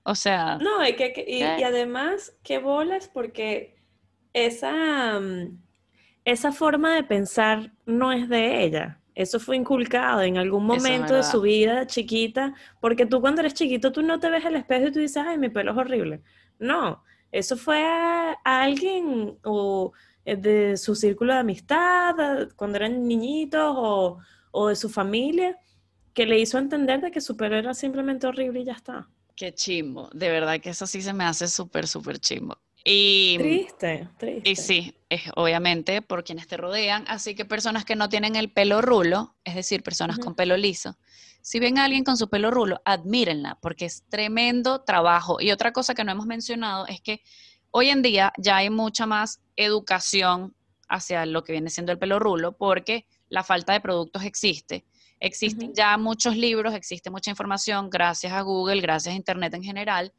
[0.04, 3.76] O sea, No, y, que, que- y, además, qué bolas, porque
[4.32, 5.58] esa, mm,
[6.24, 9.00] esa forma de pensar no es de ella.
[9.14, 13.92] Eso fue inculcado en algún momento de su vida chiquita, porque tú cuando eres chiquito
[13.92, 16.22] tú no te ves al espejo y tú dices, ay, mi pelo es horrible.
[16.58, 19.92] No, eso fue a, a alguien o
[20.24, 24.18] de su círculo de amistad, a- cuando eran niñitos o,
[24.52, 25.58] o de su familia,
[26.14, 29.08] que le hizo entender de que su pelo era simplemente horrible y ya está.
[29.34, 30.10] qué chimbo.
[30.12, 32.56] De verdad que eso sí se me hace súper, súper chimbo.
[32.84, 34.50] Y, Triste, triste.
[34.50, 37.04] y sí, es obviamente por quienes te rodean.
[37.08, 40.26] Así que personas que no tienen el pelo rulo, es decir, personas Ujú.
[40.26, 40.96] con pelo liso,
[41.40, 45.40] si ven a alguien con su pelo rulo, admírenla, porque es tremendo trabajo.
[45.40, 47.22] Y otra cosa que no hemos mencionado es que
[47.72, 50.54] hoy en día ya hay mucha más educación
[50.88, 54.84] hacia lo que viene siendo el pelo rulo, porque la falta de productos existe.
[55.18, 60.12] Existen ya muchos libros, existe mucha información, gracias a Google, gracias a Internet en general.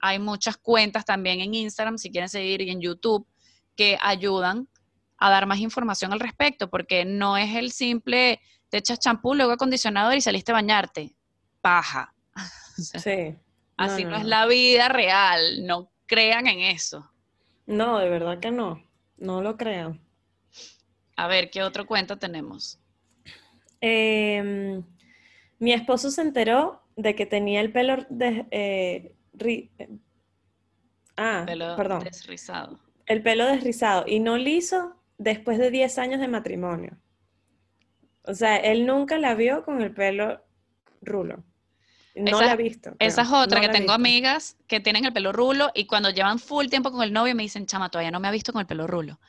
[0.00, 3.26] Hay muchas cuentas también en Instagram, si quieren seguir, y en YouTube,
[3.76, 4.68] que ayudan
[5.16, 9.52] a dar más información al respecto, porque no es el simple, te echas champú, luego
[9.52, 11.14] acondicionador y saliste a bañarte.
[11.60, 12.14] Paja.
[12.78, 13.36] O sea, Sí.
[13.76, 17.08] Así no, es la vida real, no crean en eso.
[17.66, 18.82] No, de verdad que no.
[19.16, 19.96] No lo creo.
[21.16, 22.80] A ver, ¿qué otro cuento tenemos?
[23.80, 24.82] Em,
[25.60, 29.88] mi esposo se enteró de que tenía el pelo de, eh, ri- eh,
[31.16, 32.80] ah, Pelo perdón, desrizado.
[33.06, 36.98] el pelo desrizado y no liso después de 10 años de matrimonio.
[38.24, 40.42] O sea, él nunca la vio con el pelo
[41.02, 41.44] rulo.
[42.14, 42.94] No Esa- la ha visto.
[42.98, 46.38] Esa es otra, No que tengo amigas que tienen el pelo rulo y cuando llevan
[46.38, 48.66] full tiempo con el novio me dicen, chama, todavía no me ha visto con el
[48.66, 49.20] pelo rulo.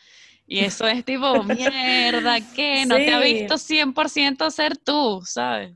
[0.47, 2.85] Y eso es tipo, mierda, ¿qué?
[2.85, 5.73] No te ha visto 100% ser tú, ¿sabes?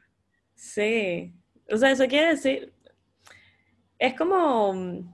[0.55, 1.33] Sí,
[1.71, 2.73] o sea, eso quiere decir,
[3.99, 5.09] es como mm,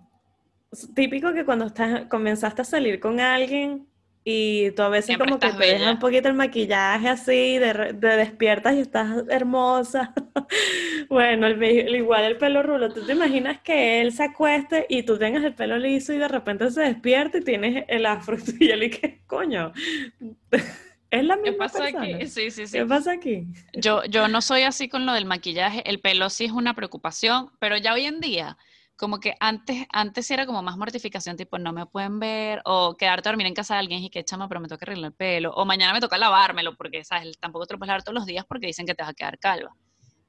[0.95, 3.87] típico que cuando estás, comenzaste a salir con alguien
[4.23, 5.91] y tú a veces Siempre como que te dejas bella.
[5.93, 10.13] un poquito el maquillaje así, de, de despiertas y estás hermosa.
[11.09, 15.03] Bueno, el el- igual el pelo rulo, tú te imaginas que él se acueste y
[15.03, 18.69] tú tengas el pelo liso y de repente se despierta y tienes el afro y
[18.69, 19.73] él y qué coño,
[21.11, 22.17] es la ¿Qué misma pasa persona.
[22.17, 22.27] aquí?
[22.27, 22.77] Sí, sí, sí.
[22.77, 23.47] ¿Qué pasa aquí?
[23.73, 27.51] Yo, yo no soy así con lo del maquillaje, el pelo sí es una preocupación,
[27.59, 28.57] pero ya hoy en día,
[29.01, 32.95] como que antes, antes sí era como más mortificación, tipo, no me pueden ver, o
[32.95, 35.13] quedarte a dormir en casa de alguien y que chama, pero me toca arreglar el
[35.15, 37.35] pelo, o mañana me toca lavármelo, porque, ¿sabes?
[37.39, 39.39] Tampoco te lo puedes lavar todos los días porque dicen que te vas a quedar
[39.39, 39.75] calva.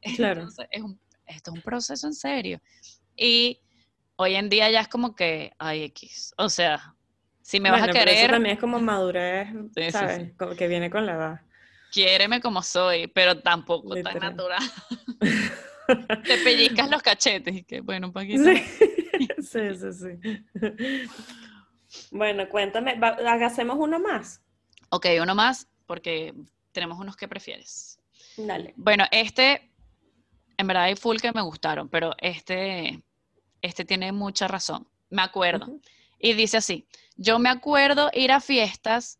[0.17, 0.41] Claro.
[0.41, 2.61] Entonces, es un, esto es un proceso en serio.
[3.15, 3.61] Y
[4.17, 6.95] hoy en día ya es como que, ay, X, o sea,
[7.43, 10.33] Si me vas a Bueno, pero eso querer, también es como madurez, Sí, sí, ¿sabes?
[10.39, 11.41] Como que viene con la edad.
[11.93, 14.31] quiéreme como soy, pero tampoco tan Literal.
[14.31, 14.63] natural.
[16.25, 18.43] Te pellizcas los cachetes y que, bueno, un poquito.
[18.45, 18.63] Sí,
[19.43, 19.93] sí, sí.
[19.93, 21.09] sí.
[22.11, 22.99] Bueno, cuéntame,
[23.43, 24.43] hacemos uno más.
[24.91, 26.35] Ok, uno más, porque
[26.73, 27.99] tenemos unos que prefieres.
[28.37, 28.75] Dale.
[28.77, 29.71] Bueno, este,
[30.57, 33.03] en verdad hay full que me gustaron, pero este,
[33.61, 34.87] este tiene mucha razón.
[35.11, 35.79] Me acuerdo.
[36.19, 39.19] Y dice así, yo me acuerdo ir a fiestas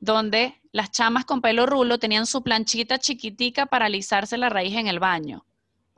[0.00, 4.86] donde las chamas con pelo rulo tenían su planchita chiquitica para alisarse la raíz en
[4.86, 5.44] el baño.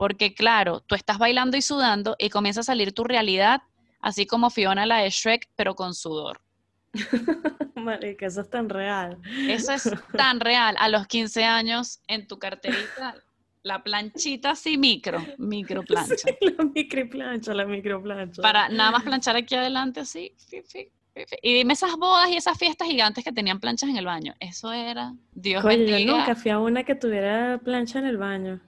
[0.01, 3.61] Porque claro, tú estás bailando y sudando y comienza a salir tu realidad,
[3.99, 6.41] así como Fiona la de Shrek, pero con sudor.
[7.75, 9.19] Marica, eso es tan real.
[9.47, 9.83] Eso es
[10.17, 10.75] tan real.
[10.79, 13.13] A los 15 años, en tu carterita,
[13.61, 16.15] la planchita así micro, micro plancha.
[16.17, 18.41] Sí, la microplancha, la microplancha.
[18.41, 20.33] Para nada más planchar aquí adelante así.
[20.49, 21.35] fi, fi, fi, fi.
[21.43, 24.33] Y dime esas bodas y esas fiestas gigantes que tenían planchas en el baño.
[24.39, 26.17] Eso era, Dios Oye, yo bendiga.
[26.17, 28.61] nunca fui a una que tuviera plancha en el baño.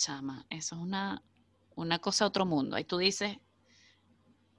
[0.00, 1.22] Chama, eso es una,
[1.76, 2.74] una cosa de otro mundo.
[2.74, 3.36] Ahí tú dices,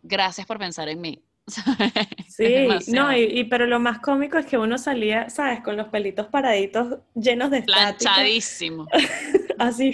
[0.04, 1.24] gracias por pensar en mí.
[2.30, 5.62] Sí, no, y, y- pero lo más cómico es que uno salía, ¿sabes?
[5.62, 8.88] Con los pelitos paraditos llenos de Planchadísimo.
[9.60, 9.94] así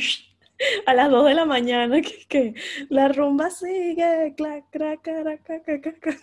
[0.86, 2.53] a las 2 de la mañana, que, que
[2.89, 6.21] la rumba sigue, clac, crac, crac, crac, crac, crac,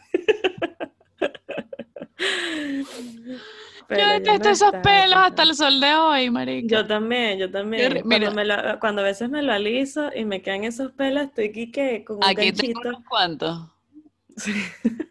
[3.90, 6.76] Yo detesto esos pelos hasta el sol de hoy, marica.
[6.76, 7.92] Yo también, yo también.
[7.94, 11.24] Qué- Cuando, me lo- cuando a veces me lo aliso y me quedan esos pelos,
[11.24, 12.88] estoy aquí que con un Aquí tengo ganchito.
[12.88, 13.70] unos cuantos.
[14.36, 14.52] Sí,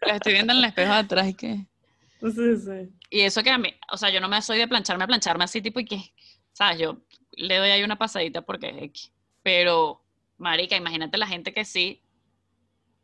[0.02, 1.66] La estoy viendo en el espejo de atrás y que...
[2.20, 2.92] sí, sí.
[3.08, 5.44] Y eso que a mí, o sea, yo no me soy de plancharme a plancharme
[5.44, 6.12] así, tipo, y que,
[6.52, 6.78] ¿sabes?
[6.78, 6.98] Yo
[7.32, 9.12] le doy ahí una pasadita porque es X.
[9.42, 10.02] Pero,
[10.36, 12.02] marica, imagínate la gente que sí,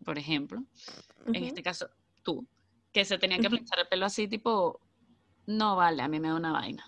[0.05, 0.63] por ejemplo,
[1.33, 1.89] en este caso,
[2.23, 2.47] tú,
[2.93, 4.81] que se tenían que planchar el pelo así, tipo,
[5.57, 6.85] no vale, a mí me da una vaina.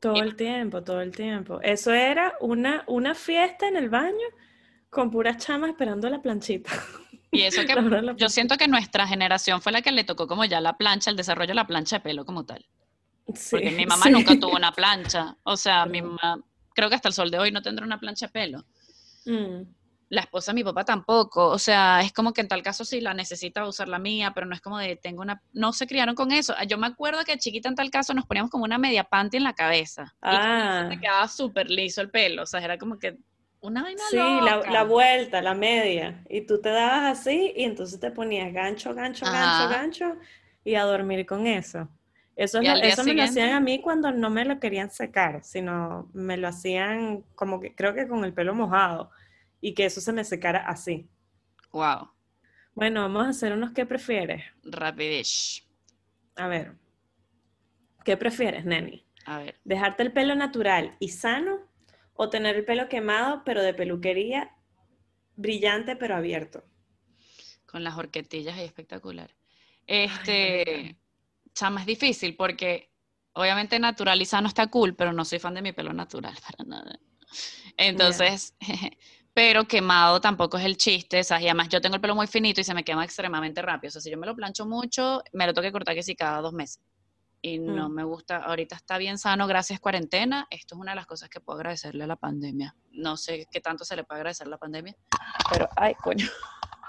[0.00, 1.60] Todo el tiempo, todo el tiempo.
[1.62, 4.26] Eso era una, una fiesta en el baño
[4.90, 6.70] con puras chamas esperando la planchita.
[7.30, 7.74] Y eso que
[8.16, 11.16] yo siento que nuestra generación fue la que le tocó como ya la plancha, el
[11.16, 12.64] desarrollo de la plancha de pelo como tal.
[13.50, 14.10] Porque Sí, mi mamá sí.
[14.10, 15.36] nunca tuvo una plancha.
[15.42, 16.08] O sea, mi No.
[16.12, 16.42] mamá,
[16.74, 18.64] creo que hasta el sol de hoy no tendrá una plancha de pelo.
[19.26, 19.62] Mm,
[20.08, 21.48] La esposa de mi papá tampoco.
[21.48, 24.46] O sea, es como que en tal caso sí la necesita usar la mía, pero
[24.46, 25.42] no es como de tengo una.
[25.52, 26.54] No se criaron con eso.
[26.56, 29.38] Ah, Yo me acuerdo que chiquita en tal caso nos poníamos como una media panty
[29.38, 30.14] en la cabeza.
[30.16, 30.86] Y Ah.
[30.88, 32.44] te quedaba súper liso el pelo.
[32.44, 33.16] O sea, era como que
[33.60, 34.70] una vaina Sí, la, loca.
[34.70, 36.22] la vuelta, la media.
[36.28, 39.68] Y tú te dabas así y entonces te ponías gancho, gancho, gancho, Ajá.
[39.68, 40.14] gancho
[40.62, 41.88] y a dormir con eso.
[42.36, 44.90] Eso, es Y lo- eso me lo hacían a mí cuando no me lo querían
[44.90, 49.10] secar, sino me lo hacían como que creo que con el pelo mojado
[49.60, 51.08] y que eso se me secara así.
[51.72, 52.10] Wow.
[52.74, 54.44] Bueno, vamos a hacer unos que prefieres.
[54.62, 55.66] Rapidish.
[56.36, 56.74] A ver,
[58.04, 59.06] ¿qué prefieres, Neni?
[59.24, 59.60] A ver.
[59.64, 61.58] ¿Dejarte el pelo natural y sano
[62.14, 64.54] o tener el pelo quemado pero de peluquería
[65.36, 66.64] brillante pero abierto?
[67.66, 69.34] Con las horquetillas ahí espectacular.
[69.86, 70.96] Este.
[71.54, 72.90] Chama, es difícil porque
[73.32, 76.68] obviamente natural y sano está cool, pero no soy fan de mi pelo natural para
[76.68, 76.98] nada.
[77.76, 78.54] Entonces,
[79.36, 81.44] pero quemado tampoco es el chiste, ¿sabes?
[81.44, 83.88] Y además yo tengo el pelo muy finito y se me quema extremadamente rápido.
[83.88, 86.16] O sea, si yo me lo plancho mucho, me lo tengo que cortar que sí
[86.16, 86.80] cada dos meses.
[87.42, 87.92] Y no Mm.
[87.92, 90.46] me gusta, ahorita está bien sano, gracias cuarentena.
[90.48, 92.74] Esto es una de las cosas que puedo agradecerle a la pandemia.
[92.92, 94.96] No sé qué tanto se le puede agradecer a la pandemia,
[95.52, 96.26] pero ay, coño,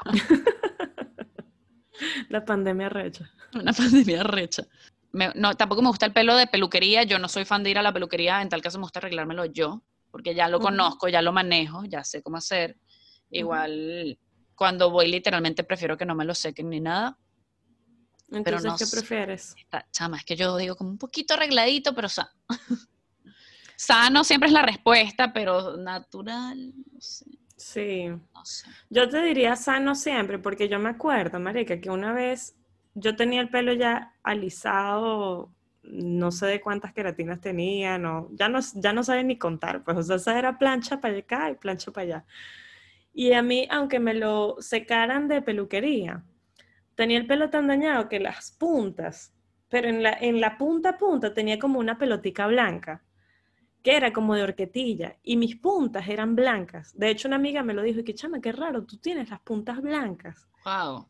[2.30, 3.30] La pandemia recha.
[3.56, 4.64] una pandemia recha.
[5.12, 7.78] Me- no, tampoco me gusta el pelo de peluquería, yo no soy fan de ir
[7.78, 10.68] a la peluquería, en tal caso me gusta arreglármelo yo, porque ya lo Ujú.
[10.68, 12.78] conozco, ya lo manejo, ya sé cómo hacer.
[13.30, 14.18] Igual
[14.56, 17.18] cuando voy literalmente prefiero que no me lo sequen ni nada.
[18.30, 19.56] Entonces, no ¿qué prefieres?
[19.92, 22.30] Chama, es que yo digo como un poquito arregladito, pero sano.
[23.80, 28.68] Sano siempre es la respuesta, pero natural, no sé, Sí, no sé.
[28.90, 32.56] yo te diría sano siempre, porque yo me acuerdo, marica, que una vez
[32.96, 35.54] yo tenía el pelo ya alisado,
[35.90, 39.98] no sé de cuántas queratinas tenía, no, ya no, ya no saben ni contar, pues,
[39.98, 42.26] o sea, esa era plancha para acá y plancha para allá.
[43.14, 46.24] Y a mí, aunque me lo secaran de peluquería,
[46.96, 49.34] tenía el pelo tan dañado que las puntas,
[49.70, 53.04] pero en la, en la punta a punta tenía como una pelotica blanca,
[53.84, 56.98] que era como de horquetilla, y mis puntas eran blancas.
[56.98, 59.40] De hecho, una amiga me lo dijo, y que chama, qué raro, tú tienes las
[59.40, 60.48] puntas blancas.
[60.66, 61.08] Wow.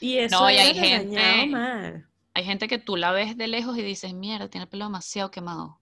[0.00, 2.06] Y eso No, y hay gente- mal.
[2.34, 5.30] Hay gente que tú la ves de lejos y dices, mierda, tiene el pelo demasiado
[5.30, 5.80] quemado.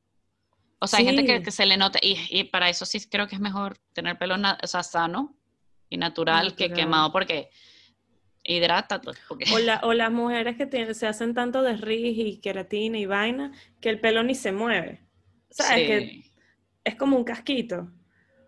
[0.79, 3.35] O sea, hay gente que, se le nota, y, y para eso sí creo que
[3.35, 5.37] es mejor tener pelo na- o sea, sano
[5.89, 7.51] y natural, que quemado, porque
[8.45, 9.11] Hidrátate.
[9.53, 13.53] O, la, o las mujeres que se hacen tanto de ris y queratina y vaina
[13.81, 15.07] que el pelo ni se mueve.
[15.51, 16.23] O sea, es que
[16.85, 17.91] es como un casquito.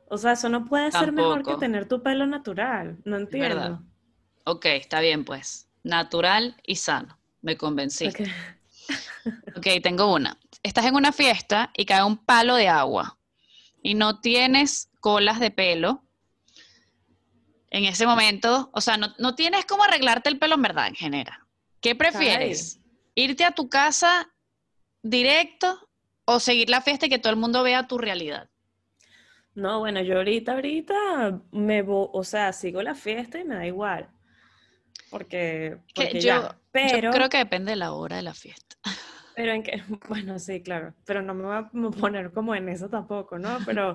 [0.09, 2.99] O sea, eso no puede ser mejor que tener tu pelo natural.
[3.05, 3.83] No entiendo.
[4.45, 5.69] Ok, está bien pues.
[5.83, 7.19] Natural y sano.
[7.43, 8.09] Me convencí.
[9.57, 10.39] ok, tengo una.
[10.63, 13.19] Estás en una fiesta y cae un palo de agua
[13.83, 16.05] y no tienes colas de pelo
[17.71, 21.39] en ese momento, o sea, no, tienes cómo arreglarte el pelo en verdad, en general.
[21.81, 22.79] ¿Qué prefieres?
[23.15, 24.31] ¿Irte a tu casa
[25.03, 25.89] directo
[26.27, 28.51] o seguir la fiesta y que todo el mundo vea tu realidad?
[29.55, 33.67] No, bueno, yo ahorita, ahorita me voy, o sea, sigo la fiesta y me da
[33.67, 34.11] igual.
[35.13, 35.77] Porque,
[36.21, 38.77] yo, pero, creo que depende de la hora de la fiesta.
[39.37, 42.91] Pero en que, bueno, sí, claro, pero no me voy a poner como en eso
[42.91, 43.59] tampoco, ¿no?
[43.67, 43.93] Pero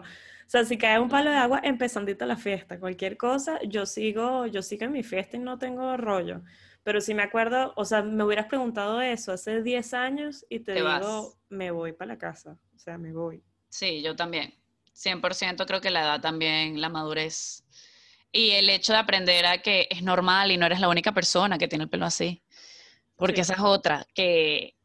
[0.47, 4.45] o sea, si cae un palo de agua empezandito la fiesta, cualquier cosa, yo sigo,
[4.45, 6.41] yo sigo en mi fiesta y no tengo rollo.
[6.83, 10.73] Pero si me acuerdo, o sea, me hubieras preguntado eso hace 10 años y te,
[10.73, 13.43] digo, me voy para la casa, o sea, me voy.
[13.67, 14.53] Sí, yo también.
[14.95, 17.65] 100% creo que la edad también, la madurez
[18.31, 21.57] y el hecho de aprender a que es normal y no eres la única persona
[21.57, 22.41] que tiene el pelo así.
[23.15, 24.75] Porque esa es otra, que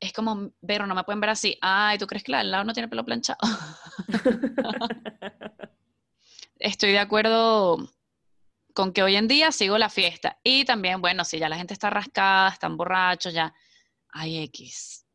[0.00, 1.58] es como, pero no me pueden ver así.
[1.60, 3.38] Ay, ¿tú crees que la al lado no tiene pelo planchado?
[6.58, 7.78] Estoy de acuerdo
[8.74, 10.38] con que hoy en día sigo la fiesta.
[10.42, 13.54] Y también, bueno, si ya la gente está rascada, están borrachos, ya
[14.10, 15.06] hay X.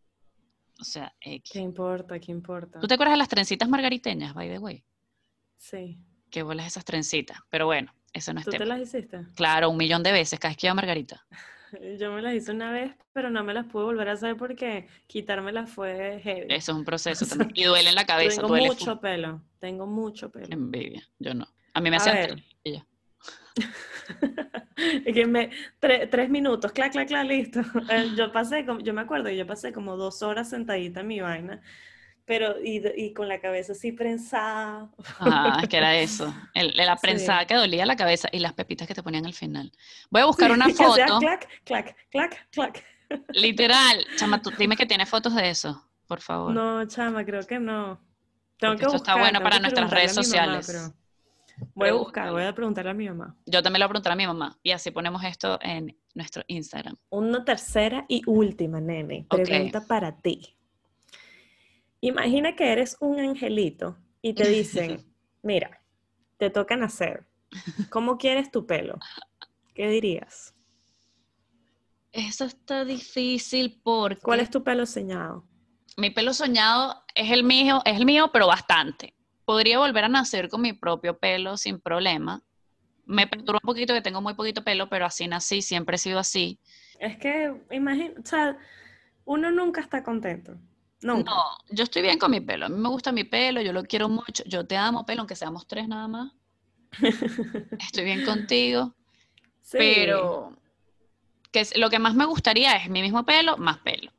[0.80, 1.52] O sea, X.
[1.52, 2.20] ¿Qué importa?
[2.20, 2.80] ¿Qué importa?
[2.80, 4.84] ¿Tú te acuerdas de las trencitas margariteñas, by the way?
[5.58, 6.00] Sí.
[6.34, 7.38] Qué bolas esas trencitas.
[7.52, 9.24] Pero bueno, eso no es ¿Tú te las hiciste?
[9.36, 11.24] Claro, un millón de veces, cada vez que iba Margarita.
[12.00, 14.88] Yo me las hice una vez, pero no me las pude volver a hacer porque
[15.06, 16.48] quitármelas fue heavy.
[16.50, 17.52] Eso es un proceso también.
[17.54, 18.42] Y duele en la cabeza.
[18.42, 19.44] Tengo mucho pelo.
[19.60, 20.48] Tengo mucho pelo.
[20.50, 21.08] Envidia.
[21.20, 21.48] Yo no.
[21.72, 22.84] A mí me hacían ella.
[25.06, 27.60] es que me, tres minutos, clac, clac, clac, listo.
[27.92, 31.62] Eh, yo pasé, yo me acuerdo, yo pasé como dos horas sentadita en mi vaina
[32.26, 34.90] pero y, y, con la cabeza así prensada.
[35.20, 36.34] Ah, es que era eso.
[36.54, 39.72] El, la prensada que dolía la cabeza y las pepitas que te ponían al final.
[40.10, 40.96] Voy a buscar una foto.
[40.96, 42.86] Sea clac, clac, clac, clac.
[43.30, 44.06] Literal.
[44.16, 46.54] Chama, tú dime que tienes fotos de eso, por favor.
[46.54, 48.00] No, chama, creo que no.
[48.58, 50.94] Tengo que esto está bueno para nuestras redes sociales.
[51.76, 53.36] voy a buscar, voy a preguntarle a mi mamá.
[53.46, 54.58] Yo también lo voy a preguntar a mi mamá.
[54.64, 56.96] Y así ponemos esto en nuestro Instagram.
[57.10, 59.26] Una tercera y última, nene.
[59.30, 60.56] Pregunta para ti.
[62.04, 64.98] Imagina que eres un angelito y te dicen,
[65.42, 65.82] mira,
[66.36, 67.26] te toca nacer.
[67.90, 69.00] ¿Cómo quieres tu pelo?
[69.74, 70.54] ¿Qué dirías?
[72.12, 74.22] Eso está difícil porque...
[74.22, 75.48] ¿Cuál es tu pelo soñado?
[75.96, 79.16] Mi pelo soñado es el mío, es el mío, pero bastante.
[79.46, 82.44] Podría volver a nacer con mi propio pelo sin problema.
[83.06, 86.20] Me perturba un poquito que tengo muy poquito pelo, pero así nací, siempre he sido
[86.20, 86.60] así.
[87.00, 88.58] Es que, imagina, o sea,
[89.24, 90.60] uno nunca está contento.
[91.04, 91.24] No,
[91.70, 92.66] yo estoy bien con mi pelo.
[92.66, 94.44] A mí me gusta mi pelo, yo lo quiero mucho.
[94.46, 96.32] Yo te amo, pelo, aunque seamos tres nada más.
[97.80, 98.94] estoy bien contigo.
[99.72, 100.58] Pero
[101.52, 104.12] que lo que más me gustaría es mi mismo pelo, más pelo.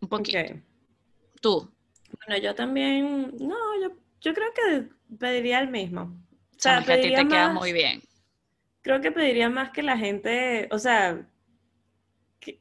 [0.00, 0.38] Un poquito.
[1.40, 1.70] ¿Tú?
[2.26, 4.88] Bueno, yo también, no, yo, yo creo que
[5.18, 6.02] pediría el mismo.
[6.02, 8.02] O sea, que a ti te queda muy bien.
[8.82, 11.26] Creo que pediría más que la gente, o sea,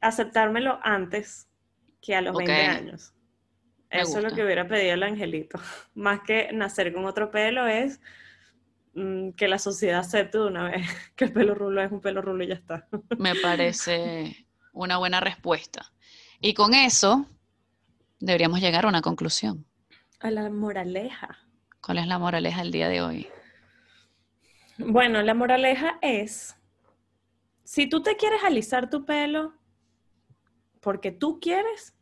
[0.01, 1.47] aceptármelo antes
[2.01, 3.13] que a los 20 años.
[3.89, 5.59] Eso es lo que hubiera pedido el angelito.
[5.95, 8.01] Más que nacer con otro pelo es
[8.93, 12.21] mm, que la sociedad acepte de una vez que el pelo rulo es un pelo
[12.21, 12.87] rulo y ya está.
[13.17, 15.91] Me parece una buena respuesta.
[16.39, 17.25] Y con eso
[18.19, 19.65] deberíamos llegar a una conclusión.
[20.19, 21.39] A la moraleja.
[21.81, 23.27] ¿Cuál es la moraleja del día de hoy?
[24.77, 26.55] Bueno, la moraleja es,
[27.63, 29.53] si tú te quieres alisar tu pelo
[30.81, 31.95] porque tú quieres,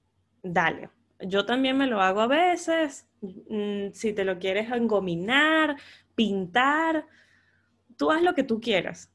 [0.43, 0.89] dale
[1.19, 3.07] yo también me lo hago a veces.
[3.21, 5.77] Mm, si te lo quieres engominar,
[6.15, 7.07] pintar,
[7.97, 9.11] tú haz lo que tú quieras.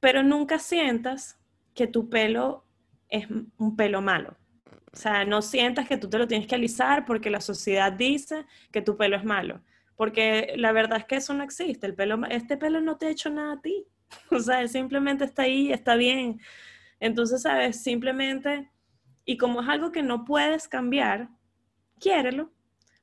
[0.00, 1.40] Pero nunca sientas
[1.74, 2.64] que tu pelo
[3.08, 3.26] es
[3.58, 4.36] un pelo malo.
[4.92, 8.46] O sea, no sientas que tú te lo tienes que alisar porque la sociedad dice
[8.72, 9.62] que tu pelo es malo.
[9.96, 11.86] Porque la verdad es que eso no existe.
[11.86, 13.86] El pelo, este pelo no te ha hecho nada a ti.
[14.30, 16.40] O sea, simplemente está ahí, está bien.
[16.98, 17.82] Entonces, ¿sabes?
[17.82, 18.70] Simplemente
[19.28, 21.28] y como es algo que no puedes cambiar,
[22.00, 22.50] quiérelo.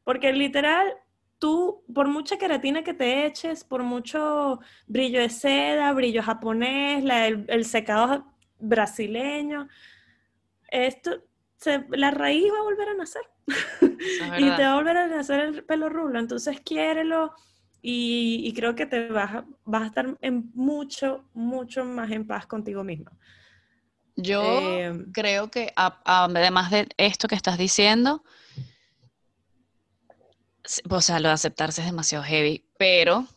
[0.03, 0.91] Porque literal,
[1.38, 7.05] tú, por mucha queratina que te eches, por mucho brillo de seda, brillo japonés,
[7.47, 8.26] el, secado
[8.57, 9.67] brasileño,
[10.69, 11.11] esto,
[11.89, 13.21] la raíz va a volver a nacer.
[14.39, 16.17] y te va a volver a nacer el pelo rulo.
[16.17, 17.36] Entonces, quiérelo
[17.84, 22.47] y, creo que te vas a, vas a estar en mucho, mucho más en paz
[22.47, 23.11] contigo mismo.
[24.16, 28.24] Yo eh, creo que además de esto que estás diciendo,
[30.89, 33.28] o sea, lo de aceptarse es demasiado heavy, pero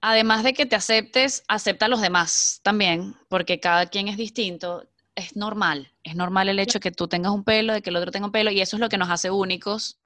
[0.00, 4.88] además de que te aceptes, acepta a los demás también, porque cada quien es distinto.
[5.14, 7.96] Es normal, es normal el hecho de que tú tengas un pelo, de que el
[7.96, 9.98] otro tenga un pelo, y eso es lo que nos hace únicos,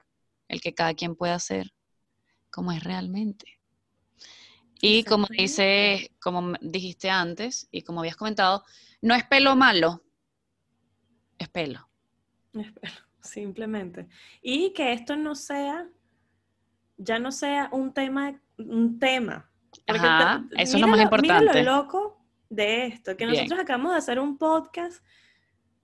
[0.49, 1.75] el que cada quien pueda ser
[2.51, 3.62] como es realmente.
[4.85, 8.65] Y como dice, como dijiste antes, y como habías comentado,
[9.01, 10.03] no es pelo malo,
[11.39, 11.89] es pelo.
[12.53, 14.09] Es pelo, simplemente.
[14.43, 15.89] Y que esto no sea,
[16.97, 19.49] ya no sea un tema, un tema,
[19.87, 21.45] Ajá, eso es lo más importante.
[21.45, 22.19] Mira lo loco
[22.49, 25.05] de esto, que nosotros acabamos de hacer un podcast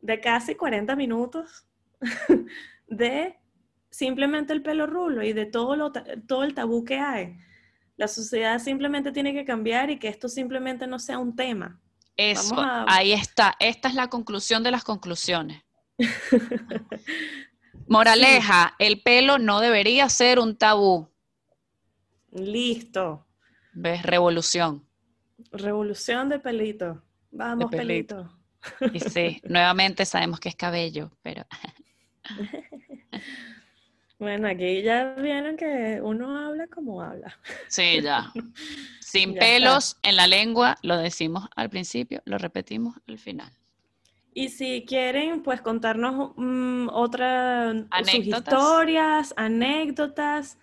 [0.00, 1.66] de casi 40 minutos
[2.88, 3.36] de
[3.90, 7.38] simplemente el pelo rulo y de todo, lo, todo el tabú que hay.
[7.98, 11.80] La sociedad simplemente tiene que cambiar y que esto simplemente no sea un tema.
[12.16, 13.54] Eso, ahí está.
[13.58, 15.62] Esta es la conclusión de las conclusiones.
[17.88, 21.10] Moraleja, el pelo no debería ser un tabú.
[22.30, 23.26] Listo.
[23.72, 24.04] ¿Ves?
[24.04, 24.86] Revolución.
[25.50, 27.02] Revolución de pelito.
[27.32, 28.32] Vamos, pelito.
[28.92, 31.44] Y sí, nuevamente sabemos que es cabello, pero.
[34.18, 37.38] bueno, aquí ya vieron que uno habla como habla.
[37.68, 38.32] Sí, ya.
[39.00, 43.50] Sin pelos en la lengua, lo decimos al principio, lo repetimos al final.
[44.34, 47.86] Y si quieren, pues contarnos mm, otras
[48.22, 50.58] historias, anécdotas,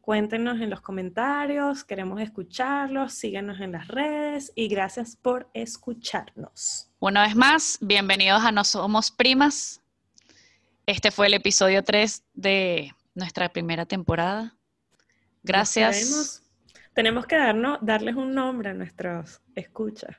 [0.00, 6.90] Cuéntenos en los comentarios, queremos escucharlos, síguenos en las redes y gracias por escucharnos.
[6.98, 9.80] Una vez más, bienvenidos a No Somos Primas.
[10.90, 14.56] Este fue el episodio 3 de nuestra primera temporada.
[15.44, 16.42] Gracias.
[16.94, 20.16] Tenemos que darnos, darles un nombre a nuestros escuchas.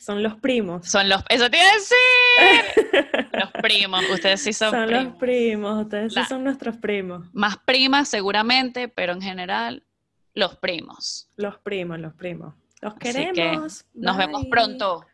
[0.00, 0.88] Son los primos.
[0.88, 1.22] Son los.
[1.28, 3.28] ¡Eso tiene que decir!
[3.32, 4.02] los primos.
[4.10, 5.04] Ustedes sí son, son primos.
[5.04, 5.82] Son los primos.
[5.84, 7.28] Ustedes sí son nuestros primos.
[7.32, 9.84] Más primas, seguramente, pero en general,
[10.34, 11.30] los primos.
[11.36, 12.54] Los primos, los primos.
[12.80, 13.84] Los queremos.
[13.94, 15.06] nos vemos pronto.